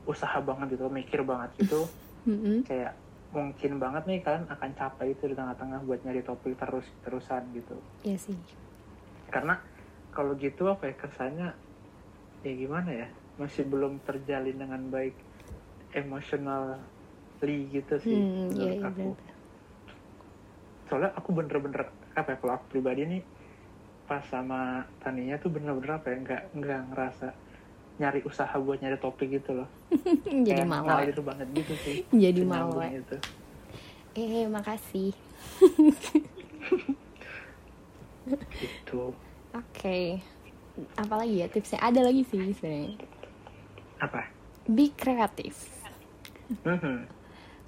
usaha 0.05 0.37
banget 0.45 0.77
gitu, 0.77 0.93
mikir 0.93 1.25
banget 1.25 1.57
gitu, 1.57 1.89
Mhm. 2.29 2.69
kayak 2.69 3.01
mungkin 3.39 3.73
banget 3.83 4.03
nih 4.09 4.19
kalian 4.25 4.47
akan 4.55 4.71
capek 4.81 5.07
itu 5.15 5.23
di 5.31 5.35
tengah-tengah 5.39 5.81
buat 5.89 6.01
nyari 6.05 6.23
topik 6.29 6.53
terus 6.61 6.87
terusan 7.05 7.43
gitu. 7.59 7.73
Iya 8.05 8.17
sih. 8.19 8.39
Karena 9.35 9.53
kalau 10.15 10.33
gitu 10.45 10.63
apa 10.73 10.83
ya 10.91 10.95
kesannya 11.03 11.47
ya 12.47 12.53
gimana 12.63 12.91
ya 13.01 13.07
masih 13.41 13.65
belum 13.73 13.93
terjalin 14.07 14.57
dengan 14.63 14.83
baik 14.95 15.15
emotionally 16.01 17.57
gitu 17.75 17.95
sih 18.09 18.21
Hmm, 18.23 18.51
iya 18.57 18.71
menurut 18.71 18.79
iya 18.81 18.89
aku. 18.89 19.03
benar. 19.17 19.37
soalnya 20.87 21.11
aku 21.19 21.31
bener-bener 21.39 21.83
apa 22.19 22.29
ya 22.33 22.37
kalau 22.41 22.53
aku 22.57 22.67
pribadi 22.73 23.01
nih 23.11 23.21
pas 24.09 24.23
sama 24.33 24.57
Tania 25.03 25.35
tuh 25.43 25.51
bener-bener 25.55 25.93
apa 25.99 26.07
ya 26.13 26.17
nggak 26.25 26.43
nggak 26.59 26.81
ngerasa 26.91 27.25
nyari 27.97 28.21
usaha 28.23 28.53
buat 28.57 28.77
nyari 28.77 28.97
topik 28.97 29.29
gitu 29.33 29.57
loh 29.57 29.69
Jadi 30.47 30.53
Kayak 30.53 30.69
malu. 30.69 30.87
ngalir 30.87 31.19
banget 31.21 31.49
gitu 31.55 31.75
sih 31.81 31.97
Jadi 32.25 32.41
malu. 32.43 32.77
itu 32.83 33.17
Eh, 34.17 34.49
makasih. 34.49 35.13
gitu 38.57 39.13
Oke. 39.53 40.21
Apalagi 40.97 41.41
ya 41.41 41.49
tipsnya? 41.49 41.81
Ada 41.81 42.01
lagi 42.03 42.21
sih 42.23 42.41
sebenarnya. 42.53 42.97
apa 43.97 44.29
Be 44.67 44.89
kreatif. 44.91 45.69
Mhm. 46.63 47.09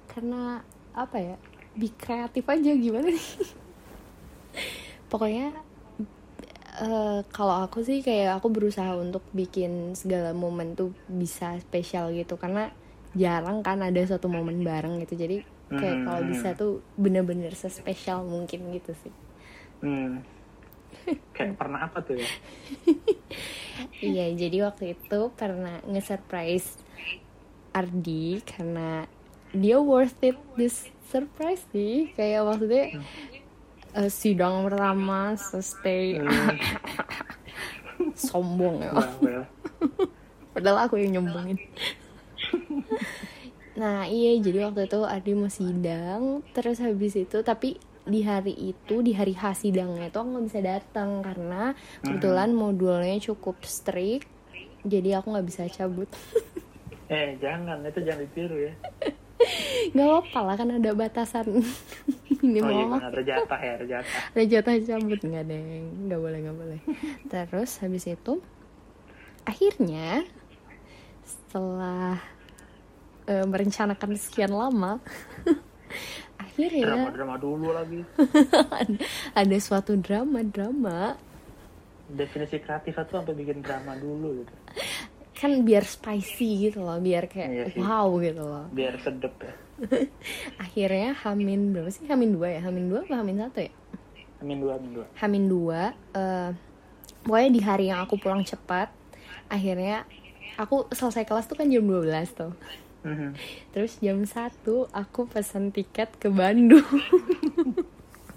Karena 0.05 0.61
apa 0.91 1.17
ya? 1.17 1.37
be 1.71 1.89
kreatif 1.91 2.43
aja 2.43 2.71
gimana 2.73 3.07
nih 3.07 3.29
pokoknya 5.07 5.53
eh, 6.79 7.19
kalau 7.29 7.61
aku 7.61 7.83
sih 7.83 7.99
kayak 7.99 8.39
aku 8.39 8.47
berusaha 8.49 8.95
untuk 8.95 9.21
bikin 9.31 9.93
segala 9.93 10.31
momen 10.33 10.73
tuh 10.73 10.89
bisa 11.05 11.59
spesial 11.59 12.11
gitu 12.11 12.35
karena 12.35 12.71
jarang 13.13 13.61
kan 13.61 13.81
ada 13.81 13.99
satu 14.05 14.29
momen 14.29 14.61
bareng 14.61 15.01
gitu 15.03 15.17
jadi 15.17 15.37
kayak 15.69 15.97
Hmm. 16.01 16.05
kalau 16.05 16.21
bisa 16.25 16.47
tuh 16.53 16.71
bener-bener 16.95 17.53
sespesial 17.53 18.25
mungkin 18.25 18.73
gitu 18.73 18.93
sih 18.97 19.13
Hmm. 19.79 20.19
Kayak 21.31 21.55
pernah 21.61 21.87
apa 21.87 22.03
tuh 22.03 22.19
ya? 22.19 22.27
Iya, 24.01 24.35
jadi 24.35 24.67
waktu 24.67 24.97
itu 24.97 25.19
pernah 25.33 25.79
nge-surprise 25.87 26.75
Ardi 27.71 28.41
karena 28.43 29.05
dia 29.55 29.79
worth 29.79 30.19
it 30.19 30.35
this 30.57 30.91
surprise 31.07 31.63
sih. 31.71 32.11
Kayak 32.13 32.43
maksudnya 32.43 32.99
eh, 33.95 34.11
sidang 34.11 34.65
pertama 34.67 35.33
stay 35.37 36.19
Hmm. 36.19 36.55
sombong 38.29 38.79
ya. 38.83 38.93
Padahal 40.55 40.77
aku 40.87 40.99
yang 40.99 41.19
nyombongin. 41.19 41.59
nah 43.79 44.03
iya 44.07 44.35
jadi 44.43 44.67
waktu 44.67 44.91
itu 44.91 44.99
Ardi 45.07 45.31
mau 45.39 45.47
sidang 45.47 46.43
terus 46.51 46.83
habis 46.83 47.15
itu 47.15 47.39
tapi 47.47 47.79
di 48.03 48.25
hari 48.27 48.51
itu 48.51 48.99
di 48.99 49.15
hari 49.15 49.31
H 49.31 49.63
sidangnya 49.63 50.11
itu 50.11 50.17
aku 50.19 50.27
nggak 50.35 50.47
bisa 50.51 50.59
datang 50.59 51.23
karena 51.23 51.71
kebetulan 52.03 52.51
modulnya 52.51 53.15
cukup 53.23 53.55
strict 53.63 54.27
jadi 54.83 55.23
aku 55.23 55.31
nggak 55.31 55.47
bisa 55.47 55.63
cabut 55.71 56.11
Eh 57.09 57.41
jangan, 57.41 57.81
itu 57.81 58.05
jangan 58.05 58.21
ditiru 58.21 58.69
ya. 58.69 58.73
nggak 59.95 60.09
apa 60.19 60.39
lah 60.43 60.55
kan 60.59 60.69
ada 60.75 60.91
batasan 60.91 61.47
ini 62.43 62.59
Oh 62.59 62.69
iya, 62.71 62.83
mau 62.85 62.99
kan 62.99 63.09
ada 63.11 63.21
jatah 63.23 63.59
ya, 63.59 63.71
ada 63.79 63.85
jatah. 63.87 64.21
ada 64.35 64.43
jatah 64.51 64.73
cabut 64.83 65.19
nggak 65.19 65.45
deng 65.47 65.85
nggak 66.07 66.19
boleh 66.19 66.39
nggak 66.43 66.57
boleh 66.57 66.79
terus 67.27 67.71
habis 67.79 68.03
itu 68.05 68.33
akhirnya 69.43 70.27
setelah 71.23 72.19
eh, 73.25 73.45
merencanakan 73.47 74.11
sekian 74.15 74.51
lama 74.51 74.99
akhirnya 76.43 76.85
Drama-drama 76.85 77.35
dulu 77.39 77.67
lagi. 77.71 78.01
ada, 78.69 78.99
ada 79.33 79.57
suatu 79.57 79.95
drama 79.95 80.43
drama 80.43 81.15
Definisi 82.09 82.57
kreatif 82.57 82.97
itu 82.97 83.11
sampai 83.13 83.37
bikin 83.37 83.61
drama 83.61 83.93
dulu 83.93 84.41
gitu. 84.41 84.53
Kan 85.39 85.63
biar 85.63 85.81
spicy 85.81 86.67
gitu 86.67 86.83
loh 86.83 86.99
biar 86.99 87.25
kayak 87.25 87.49
Iya 87.49 87.65
sih. 87.71 87.79
wow 87.79 88.11
gitu 88.19 88.43
loh 88.43 88.67
Biar 88.69 88.99
sedep 88.99 89.31
ya. 89.39 89.53
akhirnya 90.59 91.15
hamin 91.17 91.71
berapa 91.71 91.87
sih 91.89 92.03
hamin 92.05 92.35
dua 92.35 92.47
ya 92.51 92.61
hamin 92.61 92.85
dua 92.87 92.99
apa 93.01 93.15
hamin 93.17 93.39
satu 93.39 93.59
ya 93.61 93.71
Amin 94.39 94.55
dua, 94.57 94.75
amin 94.75 94.91
dua. 94.93 95.05
Hamin 95.15 95.43
dua 95.45 95.81
eh, 96.13 96.49
pokoknya 97.21 97.49
di 97.49 97.61
hari 97.61 97.85
yang 97.87 97.99
aku 97.99 98.15
pulang 98.15 98.39
cepat 98.41 98.87
akhirnya 99.47 100.03
aku 100.55 100.87
selesai 100.89 101.23
kelas 101.23 101.43
tuh 101.45 101.55
kan 101.55 101.67
jam 101.67 101.83
12 101.83 102.07
tuh 102.33 102.51
Mhm. 102.99 103.31
terus 103.71 103.95
jam 103.97 104.19
1 104.19 104.35
aku 104.91 105.23
pesan 105.25 105.71
tiket 105.71 106.11
ke 106.13 106.27
Bandung 106.27 106.83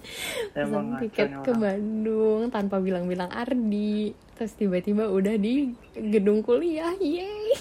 pesan 0.54 0.86
tiket 1.00 1.30
ke. 1.40 1.52
Bandung 1.52 2.48
tanpa 2.48 2.78
bilang-bilang 2.78 3.30
Ardi 3.30 4.10
terus 4.34 4.52
tiba-tiba 4.54 5.06
udah 5.06 5.36
di 5.36 5.70
gedung 5.94 6.42
kuliah 6.42 6.92
yeay 6.98 7.54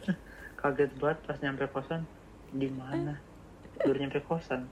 Kaget 0.60 0.92
banget 0.98 1.18
pas 1.24 1.38
nyampe 1.38 1.64
kosan. 1.70 2.02
Di 2.50 2.68
mana? 2.68 3.14
Baru 3.78 3.96
nyampe 3.96 4.20
kosan. 4.22 4.66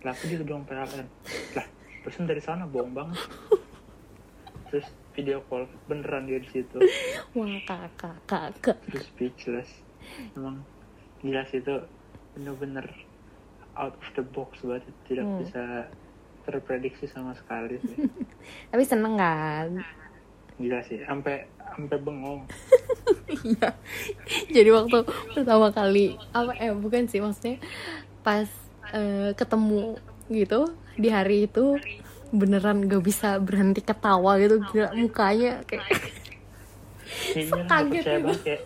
Lah 0.00 0.10
aku 0.10 0.26
di 0.26 0.36
gedung 0.36 0.62
PLN. 0.62 1.06
Lah, 1.54 1.66
pesan 2.02 2.26
dari 2.26 2.38
sana 2.38 2.62
bohong 2.64 2.92
banget. 2.92 3.18
Terus 4.68 4.86
video 5.12 5.44
call 5.46 5.66
beneran 5.84 6.24
dia 6.24 6.38
di 6.38 6.48
situ. 6.48 6.78
wah 7.36 7.56
kakak 7.64 8.16
kakak 8.24 8.76
Terus 8.86 9.04
speechless. 9.04 9.70
Emang 10.32 10.62
gila 11.20 11.42
sih 11.46 11.58
itu 11.58 11.74
bener-bener 12.32 12.86
out 13.74 13.92
of 13.92 14.08
the 14.14 14.24
box 14.24 14.60
banget 14.62 14.84
tidak 15.06 15.24
Hmm. 15.24 15.38
bisa 15.40 15.62
terprediksi 16.42 17.06
sama 17.08 17.32
sekali 17.34 17.78
sih. 17.82 17.96
Tapi 18.70 18.82
seneng 18.84 19.14
kan? 19.18 19.70
Gila 20.58 20.78
sih 20.84 21.00
sampai 21.06 21.46
sampai 21.72 21.98
bengong. 22.02 22.42
Iya. 23.32 23.74
Jadi 24.52 24.70
waktu 24.70 25.02
pertama 25.32 25.72
kali 25.72 26.14
apa 26.36 26.52
eh 26.60 26.70
bukan 26.70 27.08
sih 27.08 27.18
maksudnya 27.18 27.58
pas 28.20 28.46
eh, 28.92 29.32
ketemu 29.34 29.96
gitu 30.28 30.68
di 31.00 31.08
hari 31.08 31.48
itu 31.48 31.80
beneran 32.30 32.86
gak 32.86 33.02
bisa 33.02 33.40
berhenti 33.40 33.80
ketawa 33.80 34.36
gitu 34.36 34.60
gila 34.68 34.92
mukanya 34.94 35.64
kayak 35.64 35.88
Kaget 37.72 38.04
gitu. 38.04 38.10
banget 38.24 38.40
kayak 38.44 38.62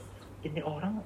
ini 0.47 0.61
orang 0.63 1.03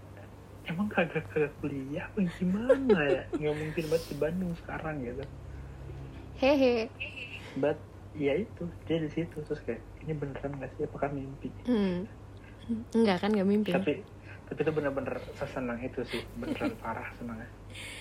emang 0.69 0.89
kagak 0.93 1.25
kagak 1.33 1.53
kuliah 1.61 2.05
apa 2.09 2.21
gimana 2.41 2.99
ya? 3.07 3.23
Nggak 3.37 3.55
mungkin 3.61 3.85
banget 3.93 4.05
di 4.09 4.17
Bandung 4.17 4.53
sekarang 4.65 4.95
gitu 5.05 5.25
hehe. 6.40 6.88
but 7.59 7.76
ya 8.16 8.35
itu 8.35 8.64
dia 8.88 8.98
di 8.98 9.11
situ 9.12 9.37
terus 9.46 9.61
kayak 9.62 9.81
ini 10.03 10.12
beneran 10.16 10.57
nggak 10.59 10.70
sih? 10.74 10.83
Apakah 10.88 11.12
mimpi? 11.12 11.48
Hmm. 11.68 12.09
Enggak 12.94 13.26
kan 13.26 13.35
gak 13.35 13.48
mimpi. 13.48 13.70
tapi 13.74 14.03
tapi 14.50 14.66
itu 14.66 14.72
bener-bener 14.74 15.14
sesenang 15.38 15.79
itu 15.79 16.03
sih 16.11 16.22
beneran 16.38 16.74
parah 16.83 17.07
senangnya. 17.18 17.48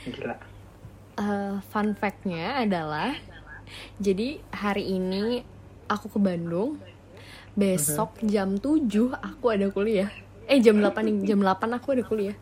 Gila. 0.10 0.36
Eh, 1.20 1.56
fun 1.70 1.94
fact-nya 2.00 2.64
adalah 2.64 3.14
jadi 4.02 4.42
hari 4.50 4.98
ini 4.98 5.44
aku 5.86 6.10
ke 6.16 6.20
Bandung 6.22 6.82
besok 7.54 8.18
jam 8.24 8.56
7 8.56 8.88
aku 9.14 9.46
ada 9.52 9.68
kuliah. 9.70 10.10
Eh 10.50 10.58
jam 10.64 10.82
8 10.82 11.06
nih 11.06 11.16
jam 11.28 11.44
8 11.44 11.76
aku 11.76 11.94
ada 11.94 12.04
kuliah. 12.08 12.38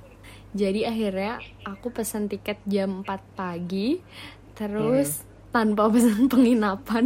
Jadi 0.56 0.88
akhirnya 0.88 1.42
aku 1.68 1.92
pesan 1.92 2.32
tiket 2.32 2.62
jam 2.64 3.04
4 3.04 3.36
pagi 3.36 4.00
terus 4.56 5.26
tanpa 5.58 5.90
pesan 5.90 6.30
penginapan 6.30 7.06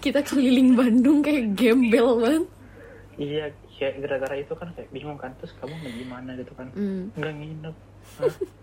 kita 0.00 0.24
keliling 0.24 0.72
Bandung 0.72 1.20
kayak 1.20 1.52
gembel 1.52 2.16
banget. 2.16 2.44
Iya 3.20 3.44
kayak 3.76 3.94
gara-gara 4.00 4.36
itu 4.40 4.54
kan 4.56 4.68
kayak 4.72 4.88
bingung 4.94 5.18
kan 5.20 5.28
terus 5.36 5.52
kamu 5.60 5.76
mau 5.76 5.92
gimana 5.92 6.30
gitu 6.40 6.52
kan? 6.56 6.72
Hmm. 6.72 7.12
nggak 7.12 7.34
nginep. 7.36 7.76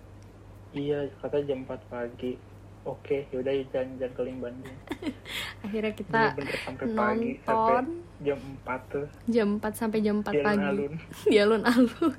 Iya 0.70 1.02
kata 1.18 1.42
jam 1.50 1.65
4 1.65 1.82
pagi. 1.89 2.38
Oke 2.86 3.26
yaudah 3.34 3.54
jalan-jalan 3.74 4.13
keliling 4.13 4.38
Bandung. 4.38 4.78
Akhirnya 5.65 5.94
kita 5.98 6.22
bener-bener 6.34 6.58
sampai 6.62 6.86
pagi 6.94 7.30
sampai 7.42 7.74
nonton 7.74 7.86
jam 8.22 8.39
4 8.65 8.94
tuh. 8.94 9.08
Jam 9.30 9.48
4 9.58 9.82
sampai 9.82 10.00
jam 10.06 10.15
4 10.22 10.30
di 10.30 10.39
pagi. 10.46 10.86
Di 11.26 11.38
alun-alun. 11.42 12.13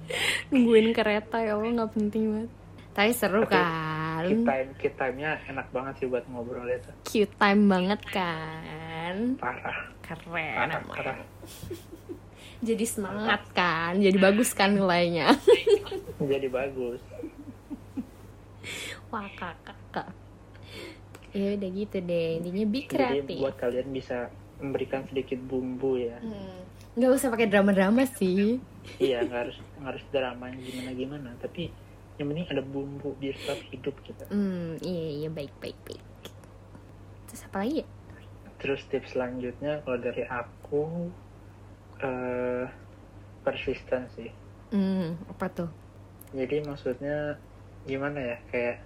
Nungguin 0.54 0.88
kereta 0.94 1.42
ya 1.42 1.58
Allah 1.58 1.70
nggak 1.82 1.90
penting 1.98 2.22
banget. 2.30 2.50
Tapi 2.94 3.10
seru 3.10 3.42
Tapi 3.42 3.52
kan 3.58 3.66
Key 4.28 4.38
time, 4.42 4.68
key 4.78 4.92
time-nya 4.94 5.30
enak 5.46 5.66
banget 5.70 5.94
sih 6.02 6.06
buat 6.06 6.24
ngobrol 6.30 6.66
itu. 6.66 6.90
cute 7.04 7.34
time 7.38 7.62
banget 7.70 8.00
kan? 8.10 9.16
Parah, 9.38 9.78
keren 10.02 10.70
parah, 10.70 10.82
parah. 10.86 11.18
jadi 12.68 12.84
semangat 12.88 13.42
kan? 13.52 13.98
Jadi 14.00 14.18
bagus 14.18 14.50
kan 14.56 14.74
nilainya? 14.74 15.30
Jadi 16.32 16.48
bagus. 16.48 17.00
wah 19.12 19.28
kakak 19.38 19.78
kak. 19.94 20.10
Ya 21.30 21.54
udah 21.54 21.70
gitu 21.70 21.96
deh. 22.00 22.40
Intinya 22.40 22.64
be 22.66 22.80
Jadi 22.82 22.88
kreatif 22.88 23.36
buat 23.44 23.56
kalian 23.60 23.88
bisa 23.92 24.32
memberikan 24.58 25.04
sedikit 25.06 25.36
bumbu 25.44 26.00
ya. 26.00 26.16
Hmm. 26.24 26.64
nggak 26.96 27.12
usah 27.12 27.28
pakai 27.28 27.52
drama-drama 27.52 28.08
sih. 28.08 28.56
Iya, 28.96 29.28
nggak 29.28 29.40
harus 29.44 29.58
nggak 29.76 29.90
harus 29.92 30.04
drama 30.08 30.48
yang 30.48 30.60
gimana-gimana, 30.64 31.30
tapi 31.36 31.68
yang 32.16 32.26
penting 32.28 32.46
ada 32.48 32.62
bumbu 32.62 33.12
biar 33.16 33.36
tetap 33.36 33.60
hidup 33.68 33.94
gitu. 34.02 34.24
hmm 34.28 34.80
iya 34.80 35.04
iya 35.18 35.28
baik 35.28 35.52
baik 35.60 35.76
baik 35.84 36.02
terus 37.26 37.42
apa 37.44 37.58
lagi 37.60 37.82
ya 37.82 37.88
Terus 38.56 38.88
tips 38.88 39.12
selanjutnya 39.12 39.84
kalau 39.84 40.00
dari 40.00 40.24
aku 40.24 41.12
eh 42.00 42.64
persisten 43.44 44.08
sih. 44.10 44.32
hmm 44.72 45.28
apa 45.28 45.46
tuh 45.52 45.70
Jadi 46.32 46.64
maksudnya 46.64 47.36
gimana 47.84 48.18
ya 48.18 48.36
kayak 48.48 48.80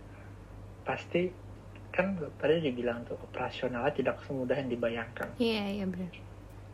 pasti 0.83 1.31
kan 1.91 2.19
tadi 2.37 2.61
dibilang 2.61 3.07
tuh 3.07 3.15
operasionalnya 3.17 3.95
tidak 3.95 4.19
semudah 4.27 4.55
yang 4.55 4.69
dibayangkan. 4.69 5.29
iya 5.39 5.71
iya 5.71 5.87
benar 5.87 6.11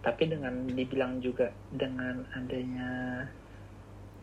Tapi 0.00 0.22
dengan 0.28 0.54
dibilang 0.66 1.20
juga 1.20 1.52
dengan 1.68 2.24
adanya 2.32 3.22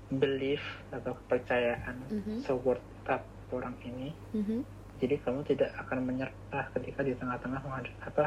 belief 0.10 0.62
atau 0.90 1.16
kepercayaan 1.16 1.96
Mhm. 2.10 2.36
se-worth 2.40 2.82
up 3.06 3.24
orang 3.50 3.76
ini, 3.82 4.10
Mhm. 4.32 4.66
jadi 4.98 5.16
kamu 5.20 5.42
tidak 5.44 5.70
akan 5.78 6.04
menyerah 6.04 6.66
ketika 6.72 7.02
di 7.02 7.14
tengah-tengah 7.14 7.62
menghad- 7.62 7.98
apa 8.02 8.26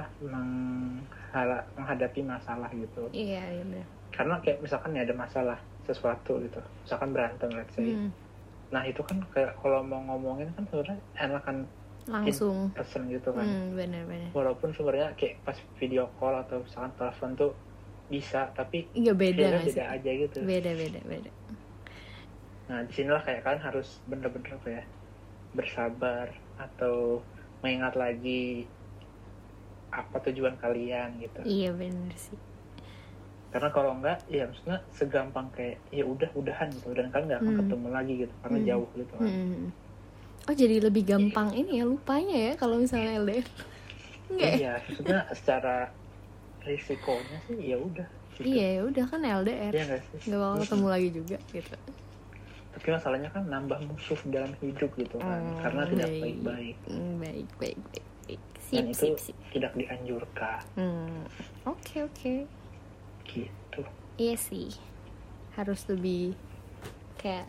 menghadapi 1.76 2.20
masalah 2.22 2.70
gitu. 2.70 3.08
iya 3.12 3.42
iya 3.50 3.62
benar 3.62 3.86
Karena 4.08 4.40
kayak 4.40 4.58
misalkan 4.60 4.92
ya 4.92 5.02
ada 5.02 5.12
masalah 5.12 5.58
sesuatu 5.82 6.40
gitu, 6.40 6.56
misalkan 6.80 7.12
berantem 7.12 7.52
let's 7.52 7.70
say. 7.70 7.92
Hmm. 7.92 8.08
Nah 8.66 8.82
itu 8.82 8.98
kan 9.02 9.20
kayak 9.30 9.52
kalau 9.56 9.84
mau 9.84 10.00
ngomongin 10.04 10.48
kan 10.52 10.64
sebenarnya 10.64 10.96
enakan 11.14 11.56
langsung 12.06 12.70
pesen 12.70 13.10
gitu 13.10 13.28
kan 13.28 13.42
hmm, 13.42 13.74
bener-bener 13.74 14.30
walaupun 14.30 14.70
sebenarnya 14.70 15.10
kayak 15.16 15.42
pas 15.42 15.58
video 15.74 16.06
call 16.16 16.38
atau 16.38 16.62
misalkan 16.62 16.94
telepon 16.94 17.30
tuh 17.34 17.52
bisa 18.06 18.46
tapi 18.54 18.86
iya 18.94 19.10
beda 19.10 19.58
beda 19.60 19.84
aja 19.90 20.10
gitu 20.16 20.38
beda 20.40 20.70
beda 20.72 21.00
beda 21.02 21.30
nah 22.66 22.82
di 22.82 22.92
sinilah 22.92 23.22
kayak 23.22 23.42
kalian 23.46 23.62
harus 23.62 23.88
bener-bener 24.10 24.50
apa 24.58 24.68
ya 24.68 24.82
bersabar 25.54 26.26
atau 26.58 27.22
mengingat 27.62 27.94
lagi 27.94 28.66
apa 29.94 30.16
tujuan 30.28 30.58
kalian 30.58 31.22
gitu 31.22 31.40
iya 31.46 31.70
bener 31.72 32.12
sih 32.18 32.36
karena 33.54 33.70
kalau 33.72 33.96
enggak 33.96 34.20
ya 34.28 34.44
maksudnya 34.44 34.78
segampang 34.92 35.48
kayak 35.54 35.80
ya 35.88 36.04
udah 36.04 36.28
udahan 36.36 36.68
gitu 36.74 36.92
dan 36.92 37.08
kalian 37.08 37.26
nggak 37.30 37.40
akan 37.40 37.54
Hmm. 37.54 37.60
ketemu 37.64 37.88
lagi 37.88 38.12
gitu 38.20 38.34
karena 38.44 38.58
Hmm. 38.58 38.68
jauh 38.68 38.88
gitu 38.98 39.14
kan 39.16 39.30
Hmm. 39.30 39.64
Oh 40.46 40.54
jadi 40.54 40.76
lebih 40.78 41.02
gampang 41.06 41.48
ini 41.58 41.82
ya 41.82 41.84
lupanya 41.88 42.36
ya 42.36 42.52
kalau 42.54 42.76
misalnya 42.78 43.16
LDR. 43.22 43.46
Enggak 44.26 44.50
ya? 44.50 44.56
iya 44.58 44.72
maksudnya 44.84 45.18
secara 45.32 45.74
risikonya 46.66 47.38
sih 47.46 47.58
ya 47.62 47.76
udah 47.78 48.08
gitu. 48.36 48.46
Iya 48.46 48.66
ya 48.76 48.80
udah 48.90 49.04
kan 49.08 49.20
LDR. 49.22 49.72
Iya 49.72 49.82
nggak 49.88 50.02
sih 50.06 50.18
Gak 50.28 50.38
bakal 50.42 50.56
ketemu 50.66 50.86
lagi 50.90 51.08
juga 51.14 51.36
gitu. 51.54 51.76
Tapi 52.76 52.88
masalahnya 52.90 53.30
kan 53.30 53.42
nambah 53.42 53.80
musuh 53.82 54.20
dalam 54.26 54.52
hidup 54.58 54.92
gitu 54.94 55.16
kan 55.16 55.40
Oh, 55.40 55.56
karena 55.58 55.82
tidak 55.88 56.08
baik. 56.08 56.22
baik-baik 56.22 56.76
Hmm, 56.86 57.14
baik 57.16 57.48
baik 57.56 57.78
baik. 57.82 58.04
baik. 58.26 58.40
dan 58.68 58.84
Sip 58.86 58.86
itu 58.86 58.94
sip 58.94 59.16
sip. 59.22 59.36
tidak 59.50 59.72
dianjurkan 59.74 60.60
Hmm. 60.74 61.24
Oke 61.64 62.02
oke. 62.02 62.34
gitu 63.24 63.80
Iya 64.16 64.36
sih. 64.36 64.72
Harus 65.52 65.84
lebih 65.86 66.36
kayak 67.16 67.48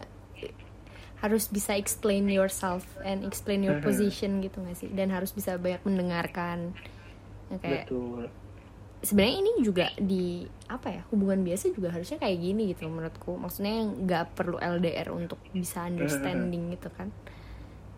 harus 1.17 1.47
bisa 1.47 1.73
explain 1.73 2.27
yourself 2.27 2.85
and 3.01 3.23
explain 3.23 3.61
your 3.61 3.75
Mhm. 3.75 3.83
position 3.83 4.31
gitu 4.39 4.61
gak 4.61 4.75
sih? 4.75 4.87
Dan 4.87 5.09
harus 5.09 5.31
bisa 5.31 5.55
banyak 5.55 5.81
mendengarkan. 5.81 6.75
Kayak 7.57 7.87
betul 7.87 8.27
sebenarnya 9.07 9.35
ini 9.39 9.51
juga 9.63 9.87
di 9.95 10.43
apa 10.67 10.91
ya 10.91 11.01
hubungan 11.15 11.39
biasa 11.39 11.71
juga 11.71 11.95
harusnya 11.95 12.19
kayak 12.19 12.37
gini 12.43 12.75
gitu 12.75 12.91
menurutku. 12.91 13.39
Maksudnya 13.39 13.87
nggak 13.87 14.35
perlu 14.35 14.59
LDR 14.59 15.15
untuk 15.15 15.39
bisa 15.55 15.87
understanding 15.87 16.67
gitu 16.75 16.91
kan. 16.91 17.07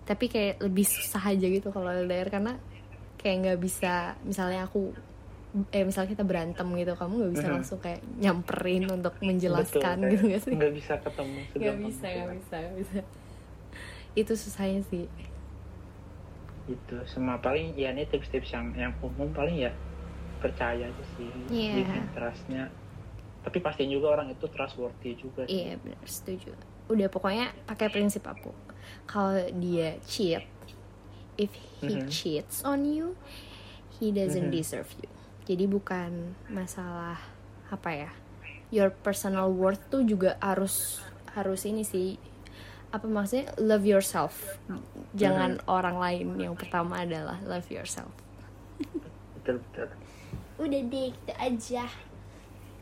Tapi 0.06 0.26
kayak 0.30 0.62
lebih 0.62 0.86
susah 0.86 1.34
aja 1.34 1.46
gitu 1.50 1.74
kalau 1.74 1.90
LDR 1.90 2.30
karena 2.30 2.62
kayak 3.18 3.36
nggak 3.42 3.60
bisa 3.60 4.14
misalnya 4.22 4.70
aku 4.70 4.94
eh 5.74 5.82
misalnya 5.82 6.14
kita 6.14 6.22
berantem 6.22 6.70
gitu 6.78 6.94
kamu 6.94 7.14
nggak 7.26 7.34
bisa 7.34 7.48
langsung 7.58 7.80
kayak 7.82 8.06
nyamperin 8.22 8.86
untuk 8.86 9.18
menjelaskan 9.26 9.98
Betul, 10.06 10.12
gitu 10.14 10.24
nggak 10.30 10.42
sih? 10.46 10.54
nggak 10.54 10.74
bisa 10.78 10.94
ketemu 11.02 11.40
nggak 11.58 11.78
bisa 11.82 12.06
itu 12.06 12.22
nggak 12.22 12.38
bisa 12.38 12.56
nggak 12.62 12.78
bisa. 12.78 13.00
Itu 14.14 14.34
susahnya 14.38 14.82
sih. 14.94 15.10
Gitu 16.70 16.96
sama 17.10 17.42
paling 17.42 17.74
ya 17.74 17.90
ini 17.90 18.06
tips-tips 18.06 18.54
yang 18.54 18.70
yang 18.78 18.94
umum 19.02 19.34
paling 19.34 19.58
ya 19.58 19.74
percaya 20.40 20.88
aja 20.88 21.04
sih 21.16 21.30
bikin 21.52 22.04
trustnya 22.16 22.72
tapi 23.40 23.64
pastiin 23.64 23.88
juga 23.88 24.20
orang 24.20 24.36
itu 24.36 24.46
trustworthy 24.52 25.16
juga 25.16 25.48
sih. 25.48 25.64
Iya 25.64 25.80
benar 25.80 26.04
setuju. 26.04 26.52
Udah 26.92 27.08
pokoknya 27.08 27.56
pakai 27.64 27.88
prinsip 27.88 28.28
aku. 28.28 28.52
Kalau 29.08 29.40
dia 29.58 29.96
cheat, 30.04 30.44
if 31.40 31.52
he 31.80 31.96
Mhm. 31.96 32.08
cheats 32.12 32.62
on 32.68 32.84
you, 32.84 33.16
he 33.98 34.12
doesn't 34.12 34.52
Mhm. 34.52 34.56
deserve 34.56 34.92
you. 35.00 35.08
Jadi 35.48 35.66
bukan 35.66 36.36
masalah 36.52 37.18
apa 37.72 37.90
ya, 37.96 38.12
your 38.70 38.92
personal 38.92 39.50
worth 39.50 39.82
tuh 39.88 40.04
juga 40.04 40.36
harus 40.44 41.00
harus 41.34 41.64
ini 41.64 41.88
sih 41.88 42.20
apa 42.92 43.06
maksudnya 43.08 43.54
love 43.62 43.88
yourself. 43.88 44.60
Jangan 45.16 45.62
orang 45.70 45.96
lain. 45.96 46.28
Yang 46.38 46.66
pertama 46.66 47.08
adalah 47.08 47.40
love 47.48 47.70
yourself. 47.72 48.12
betul 49.40 49.64
betul 49.72 49.90
Udah 50.60 50.82
deh 50.82 51.08
gitu 51.10 51.34
aja. 51.34 51.84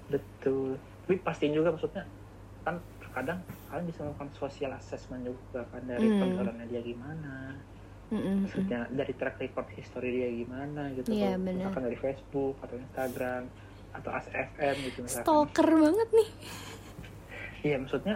betul 0.08 0.76
tapi 1.04 1.20
pastiin 1.20 1.52
juga 1.52 1.70
maksudnya 1.70 2.04
kan 2.62 2.80
kadang 3.14 3.40
kalian 3.68 3.86
bisa 3.86 4.00
melakukan 4.02 4.30
social 4.34 4.72
assessment 4.72 5.24
juga 5.24 5.64
kan 5.66 5.84
dari 5.84 6.04
Hmm. 6.06 6.20
penggalannya 6.22 6.66
dia 6.66 6.82
gimana 6.82 7.56
Mm-mm-mm. 8.08 8.44
maksudnya 8.44 8.88
dari 8.88 9.12
track 9.14 9.36
record 9.38 9.68
history 9.74 10.10
dia 10.14 10.30
gimana 10.34 10.92
gitu 10.94 11.08
Iya, 11.10 11.36
Kalau 11.36 11.44
benar. 11.44 11.56
misalkan 11.62 11.84
dari 11.84 11.98
Facebook 11.98 12.56
atau 12.58 12.76
Instagram 12.78 13.44
atau 13.94 14.10
ASFM 14.14 14.76
gitu 14.82 14.98
misalkan 15.02 15.24
Stalker 15.24 15.68
banget 15.68 16.10
nih. 16.14 16.30
iya 17.68 17.76
maksudnya 17.78 18.16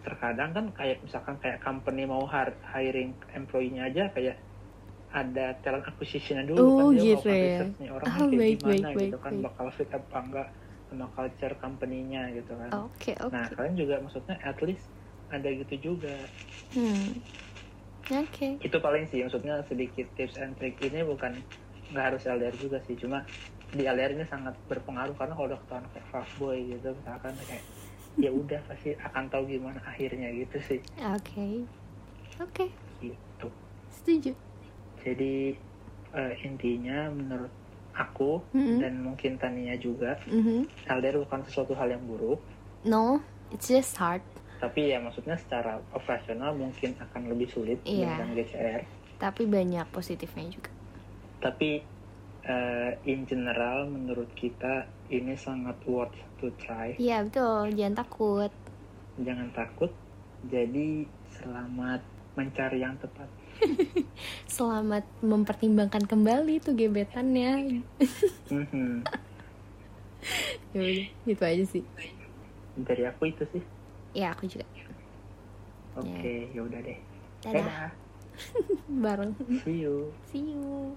terkadang 0.00 0.50
kan 0.50 0.64
kayak 0.72 0.98
misalkan 1.00 1.34
kayak 1.36 1.58
company 1.58 2.02
mau 2.04 2.22
hiring 2.64 3.10
employee-nya 3.32 3.82
aja 3.84 4.04
kayak 4.10 4.38
ada 5.10 5.58
talent 5.58 5.82
acquisition-nya 5.84 6.46
dulu 6.46 6.62
Oh, 6.62 6.70
kan 6.70 6.84
dia 6.92 7.02
gitu 7.02 7.26
melakukan 7.26 7.34
ya. 7.34 7.44
research 7.44 7.76
nih 7.76 7.90
orang 7.90 8.06
Ah, 8.06 8.12
kan 8.12 8.22
kayak 8.22 8.38
baik, 8.38 8.52
gimana 8.54 8.70
baik, 8.70 8.84
gitu 8.86 8.94
baik, 8.94 9.14
kan 9.18 9.32
baik. 9.32 9.44
bakal 9.44 9.66
fit 9.74 9.90
apa 9.90 10.18
enggak 10.20 10.48
sama 10.86 11.06
culture 11.08 11.54
company-nya 11.56 12.22
gitu 12.32 12.52
kan 12.52 12.70
Oke 12.76 13.12
oke. 13.16 13.30
nah 13.30 13.44
kalian 13.48 13.74
juga 13.74 13.94
maksudnya 13.98 14.36
at 14.40 14.58
least 14.60 14.86
ada 15.28 15.48
gitu 15.48 15.74
juga 15.78 16.14
Hmm. 16.70 17.10
Oke. 18.08 18.58
itu 18.58 18.76
paling 18.76 19.06
sih 19.06 19.22
maksudnya 19.22 19.62
sedikit 19.66 20.06
tips 20.14 20.38
and 20.38 20.54
trick 20.54 20.78
ini 20.78 21.02
bukan 21.02 21.34
nggak 21.90 22.04
harus 22.14 22.22
LDR 22.22 22.54
juga 22.54 22.78
sih 22.80 22.94
cuma 22.94 23.26
di 23.70 23.82
LDR 23.82 24.14
ini 24.14 24.22
sangat 24.24 24.54
berpengaruh 24.66 25.14
karena 25.14 25.34
kalau 25.34 25.46
udah 25.46 25.58
ketahuan 25.60 25.86
kayak 25.90 26.06
fuckboy 26.06 26.58
gitu 26.64 26.88
misalkan 26.90 27.34
kayak 27.40 27.62
ya 28.18 28.30
udah 28.42 28.60
pasti 28.66 28.94
akan 28.96 29.24
tahu 29.26 29.42
gimana 29.46 29.78
akhirnya 29.82 30.30
gitu 30.30 30.58
sih 30.60 30.80
Oke. 31.08 31.66
Oke. 32.38 32.66
gitu 32.98 33.46
Setuju. 33.90 34.49
Jadi 35.00 35.54
eh, 36.10 36.34
intinya 36.42 37.06
menurut 37.08 37.52
aku 37.92 38.40
Mm-mm. 38.50 38.78
dan 38.78 39.00
mungkin 39.00 39.36
Tania 39.36 39.74
juga 39.74 40.18
Mhm. 40.24 40.66
LDR 40.86 41.20
bukan 41.20 41.42
sesuatu 41.42 41.72
hal 41.72 41.90
yang 41.90 42.02
buruk 42.02 42.40
No, 42.82 43.20
it's 43.50 43.66
just 43.66 43.94
hard. 43.94 44.22
tapi 44.56 44.88
ya 44.88 44.98
maksudnya 44.98 45.36
secara 45.36 45.80
operasional 45.90 46.52
mungkin 46.52 46.92
akan 46.94 47.28
lebih 47.28 47.48
sulit 47.48 47.80
Iya. 47.82 48.12
dengan 48.14 48.28
GCR 48.34 48.82
Tapi 49.16 49.42
banyak 49.44 49.86
positifnya 49.88 50.46
juga. 50.50 50.70
tapi 51.38 51.80
eh, 52.42 52.90
in 53.04 53.24
general 53.24 53.84
menurut 53.86 54.32
kita 54.32 54.84
ini 55.08 55.32
sangat 55.34 55.76
worth 55.84 56.12
to 56.36 56.48
try 56.56 56.92
Iya 56.94 57.22
betul. 57.22 57.68
Jangan 57.70 57.96
takut. 57.98 58.52
jangan 59.16 59.48
takut 59.50 59.92
jadi 60.42 61.04
selamat 61.30 62.00
mencari 62.32 62.78
yang 62.78 62.96
tepat 62.96 63.28
Selamat 64.46 65.04
mempertimbangkan 65.20 66.04
kembali 66.04 66.60
tuh 66.60 66.74
gebetannya. 66.74 67.82
Mhm. 68.48 69.04
ya 70.70 70.80
udah, 70.80 71.06
gitu 71.24 71.42
aja 71.42 71.64
sih. 71.66 71.84
dari 72.76 73.02
aku 73.04 73.28
itu 73.28 73.44
sih 73.50 73.62
Ya 74.12 74.32
aku 74.32 74.46
juga. 74.46 74.64
oke 75.92 76.32
ya 76.50 76.60
udah 76.60 76.80
deh 76.80 76.98
Dadah. 77.40 77.60
dadah 77.60 77.88
Bareng. 79.04 79.32
see 79.60 79.82
you 79.82 80.12
See 80.30 80.54
you. 80.54 80.92